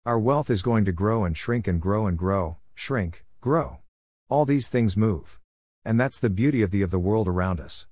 Our 0.04 0.18
wealth 0.18 0.50
is 0.50 0.64
going 0.64 0.84
to 0.86 0.92
grow 0.92 1.24
and 1.24 1.38
shrink 1.38 1.68
and 1.68 1.80
grow 1.80 2.08
and 2.08 2.18
grow, 2.18 2.58
shrink, 2.74 3.24
grow. 3.40 3.82
All 4.28 4.46
these 4.46 4.68
things 4.68 4.98
move. 4.98 5.40
And 5.86 6.00
that's 6.00 6.20
the 6.20 6.32
beauty 6.32 6.64
of 6.64 6.72
the 6.72 6.82
of 6.82 6.90
the 6.90 6.98
world 6.98 7.28
around 7.28 7.60
us. 7.60 7.86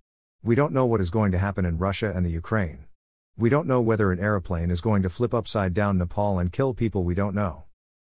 We 0.44 0.56
don't 0.56 0.74
know 0.74 0.88
what 0.88 1.02
is 1.02 1.12
going 1.12 1.32
to 1.34 1.38
happen 1.38 1.66
in 1.66 1.78
Russia 1.78 2.12
and 2.14 2.26
the 2.26 2.32
Ukraine. 2.32 2.86
We 3.38 3.50
don't 3.50 3.68
know 3.68 3.80
whether 3.80 4.12
an 4.12 4.20
aeroplane 4.20 4.72
is 4.72 4.82
going 4.82 5.04
to 5.04 5.10
flip 5.10 5.34
upside 5.36 5.76
down 5.76 6.00
Nepal 6.00 6.40
and 6.40 6.52
kill 6.52 6.74
people 6.74 7.04
we 7.04 7.14
don't 7.14 7.36
know. 7.36 7.66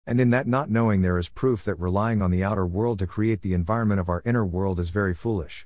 And 0.08 0.22
in 0.22 0.30
that 0.30 0.46
not 0.46 0.70
knowing, 0.70 1.02
there 1.02 1.18
is 1.18 1.30
proof 1.30 1.66
that 1.66 1.80
relying 1.80 2.22
on 2.22 2.30
the 2.30 2.44
outer 2.44 2.66
world 2.66 3.00
to 3.00 3.08
create 3.08 3.42
the 3.42 3.54
environment 3.54 4.00
of 4.00 4.08
our 4.08 4.22
inner 4.24 4.46
world 4.46 4.80
is 4.80 4.92
very 4.92 5.16
foolish. 5.16 5.66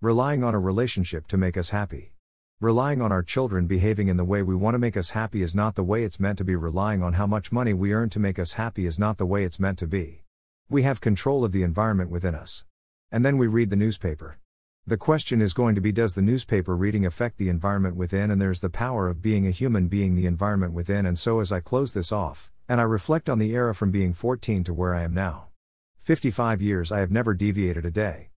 Relying 0.00 0.42
on 0.42 0.54
a 0.54 0.58
relationship 0.58 1.26
to 1.26 1.36
make 1.36 1.56
us 1.56 1.68
happy. 1.68 2.12
Relying 2.60 3.02
on 3.02 3.12
our 3.12 3.22
children 3.22 3.66
behaving 3.66 4.08
in 4.08 4.16
the 4.16 4.24
way 4.24 4.42
we 4.42 4.54
want 4.54 4.74
to 4.74 4.78
make 4.78 4.96
us 4.96 5.10
happy 5.10 5.42
is 5.42 5.54
not 5.54 5.74
the 5.74 5.84
way 5.84 6.02
it's 6.02 6.18
meant 6.18 6.38
to 6.38 6.44
be. 6.44 6.56
Relying 6.56 7.02
on 7.02 7.12
how 7.12 7.26
much 7.26 7.52
money 7.52 7.74
we 7.74 7.92
earn 7.92 8.08
to 8.10 8.18
make 8.18 8.38
us 8.38 8.54
happy 8.54 8.86
is 8.86 8.98
not 8.98 9.18
the 9.18 9.26
way 9.26 9.44
it's 9.44 9.60
meant 9.60 9.78
to 9.80 9.86
be. 9.86 10.22
We 10.70 10.82
have 10.82 11.02
control 11.02 11.44
of 11.44 11.52
the 11.52 11.62
environment 11.62 12.10
within 12.10 12.34
us. 12.34 12.64
And 13.12 13.22
then 13.22 13.36
we 13.36 13.48
read 13.48 13.68
the 13.68 13.76
newspaper. 13.76 14.38
The 14.86 14.96
question 14.96 15.42
is 15.42 15.52
going 15.52 15.74
to 15.74 15.82
be 15.82 15.92
Does 15.92 16.14
the 16.14 16.22
newspaper 16.22 16.74
reading 16.74 17.04
affect 17.04 17.36
the 17.36 17.50
environment 17.50 17.96
within? 17.96 18.30
And 18.30 18.40
there's 18.40 18.60
the 18.60 18.70
power 18.70 19.08
of 19.08 19.20
being 19.20 19.46
a 19.46 19.50
human 19.50 19.88
being, 19.88 20.14
the 20.14 20.26
environment 20.26 20.72
within. 20.72 21.04
And 21.04 21.18
so, 21.18 21.40
as 21.40 21.52
I 21.52 21.60
close 21.60 21.92
this 21.92 22.10
off, 22.12 22.50
and 22.68 22.80
I 22.80 22.84
reflect 22.84 23.30
on 23.30 23.38
the 23.38 23.52
era 23.52 23.74
from 23.74 23.90
being 23.90 24.12
14 24.12 24.64
to 24.64 24.74
where 24.74 24.94
I 24.94 25.02
am 25.02 25.14
now 25.14 25.48
55 25.96 26.62
years, 26.62 26.90
I 26.90 27.00
have 27.00 27.10
never 27.10 27.34
deviated 27.34 27.84
a 27.84 27.90
day. 27.90 28.30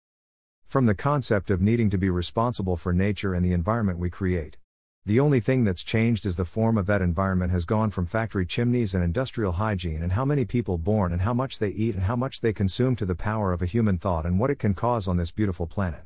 From 0.68 0.86
the 0.86 0.96
concept 0.96 1.50
of 1.50 1.62
needing 1.62 1.90
to 1.90 1.98
be 1.98 2.10
responsible 2.10 2.78
for 2.78 2.94
nature 2.94 3.34
and 3.34 3.46
the 3.46 3.54
environment 3.54 4.00
we 4.00 4.10
create. 4.10 4.58
The 5.06 5.20
only 5.20 5.40
thing 5.40 5.64
that's 5.64 5.84
changed 5.84 6.26
is 6.26 6.36
the 6.36 6.46
form 6.46 6.78
of 6.78 6.86
that 6.86 7.02
environment 7.02 7.52
has 7.52 7.66
gone 7.66 7.90
from 7.90 8.06
factory 8.06 8.46
chimneys 8.46 8.94
and 8.94 9.04
industrial 9.04 9.54
hygiene 9.54 10.04
and 10.04 10.12
how 10.12 10.26
many 10.26 10.46
people 10.46 10.78
born 10.78 11.12
and 11.12 11.24
how 11.24 11.34
much 11.34 11.60
they 11.60 11.70
eat 11.70 11.96
and 11.96 12.04
how 12.04 12.16
much 12.16 12.42
they 12.42 12.54
consume 12.54 12.96
to 12.98 13.06
the 13.06 13.16
power 13.16 13.52
of 13.52 13.62
a 13.62 13.66
human 13.66 13.98
thought 13.98 14.26
and 14.26 14.38
what 14.38 14.50
it 14.50 14.60
can 14.60 14.74
cause 14.74 15.08
on 15.08 15.18
this 15.18 15.32
beautiful 15.32 15.66
planet. 15.66 16.04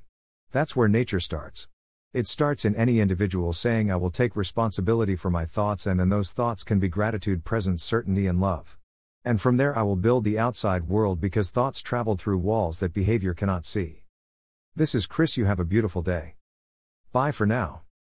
That's 0.52 0.76
where 0.76 0.88
nature 0.88 1.20
starts. 1.20 1.68
It 2.16 2.30
starts 2.30 2.64
in 2.64 2.78
any 2.78 3.02
individual 3.02 3.52
saying, 3.52 3.92
I 3.92 3.98
will 3.98 4.10
take 4.10 4.38
responsibility 4.38 5.18
for 5.18 5.30
my 5.30 5.44
thoughts, 5.44 5.86
and 5.86 6.00
in 6.00 6.08
those 6.08 6.32
thoughts 6.32 6.64
can 6.64 6.80
be 6.80 6.88
gratitude, 6.88 7.44
presence, 7.44 7.84
certainty, 7.84 8.26
and 8.26 8.40
love. 8.40 8.78
And 9.26 9.42
from 9.42 9.58
there, 9.58 9.78
I 9.78 9.82
will 9.82 9.98
build 9.98 10.24
the 10.24 10.40
outside 10.40 10.88
world 10.88 11.20
because 11.20 11.50
thoughts 11.50 11.82
travel 11.82 12.16
through 12.16 12.38
walls 12.38 12.80
that 12.80 12.94
behavior 12.94 13.34
cannot 13.34 13.66
see. 13.66 14.04
This 14.78 14.96
is 14.96 15.08
Chris. 15.08 15.36
You 15.36 15.44
have 15.44 15.60
a 15.60 15.66
beautiful 15.66 16.02
day. 16.02 16.36
Bye 17.12 17.34
for 17.34 17.46
now. 17.46 17.85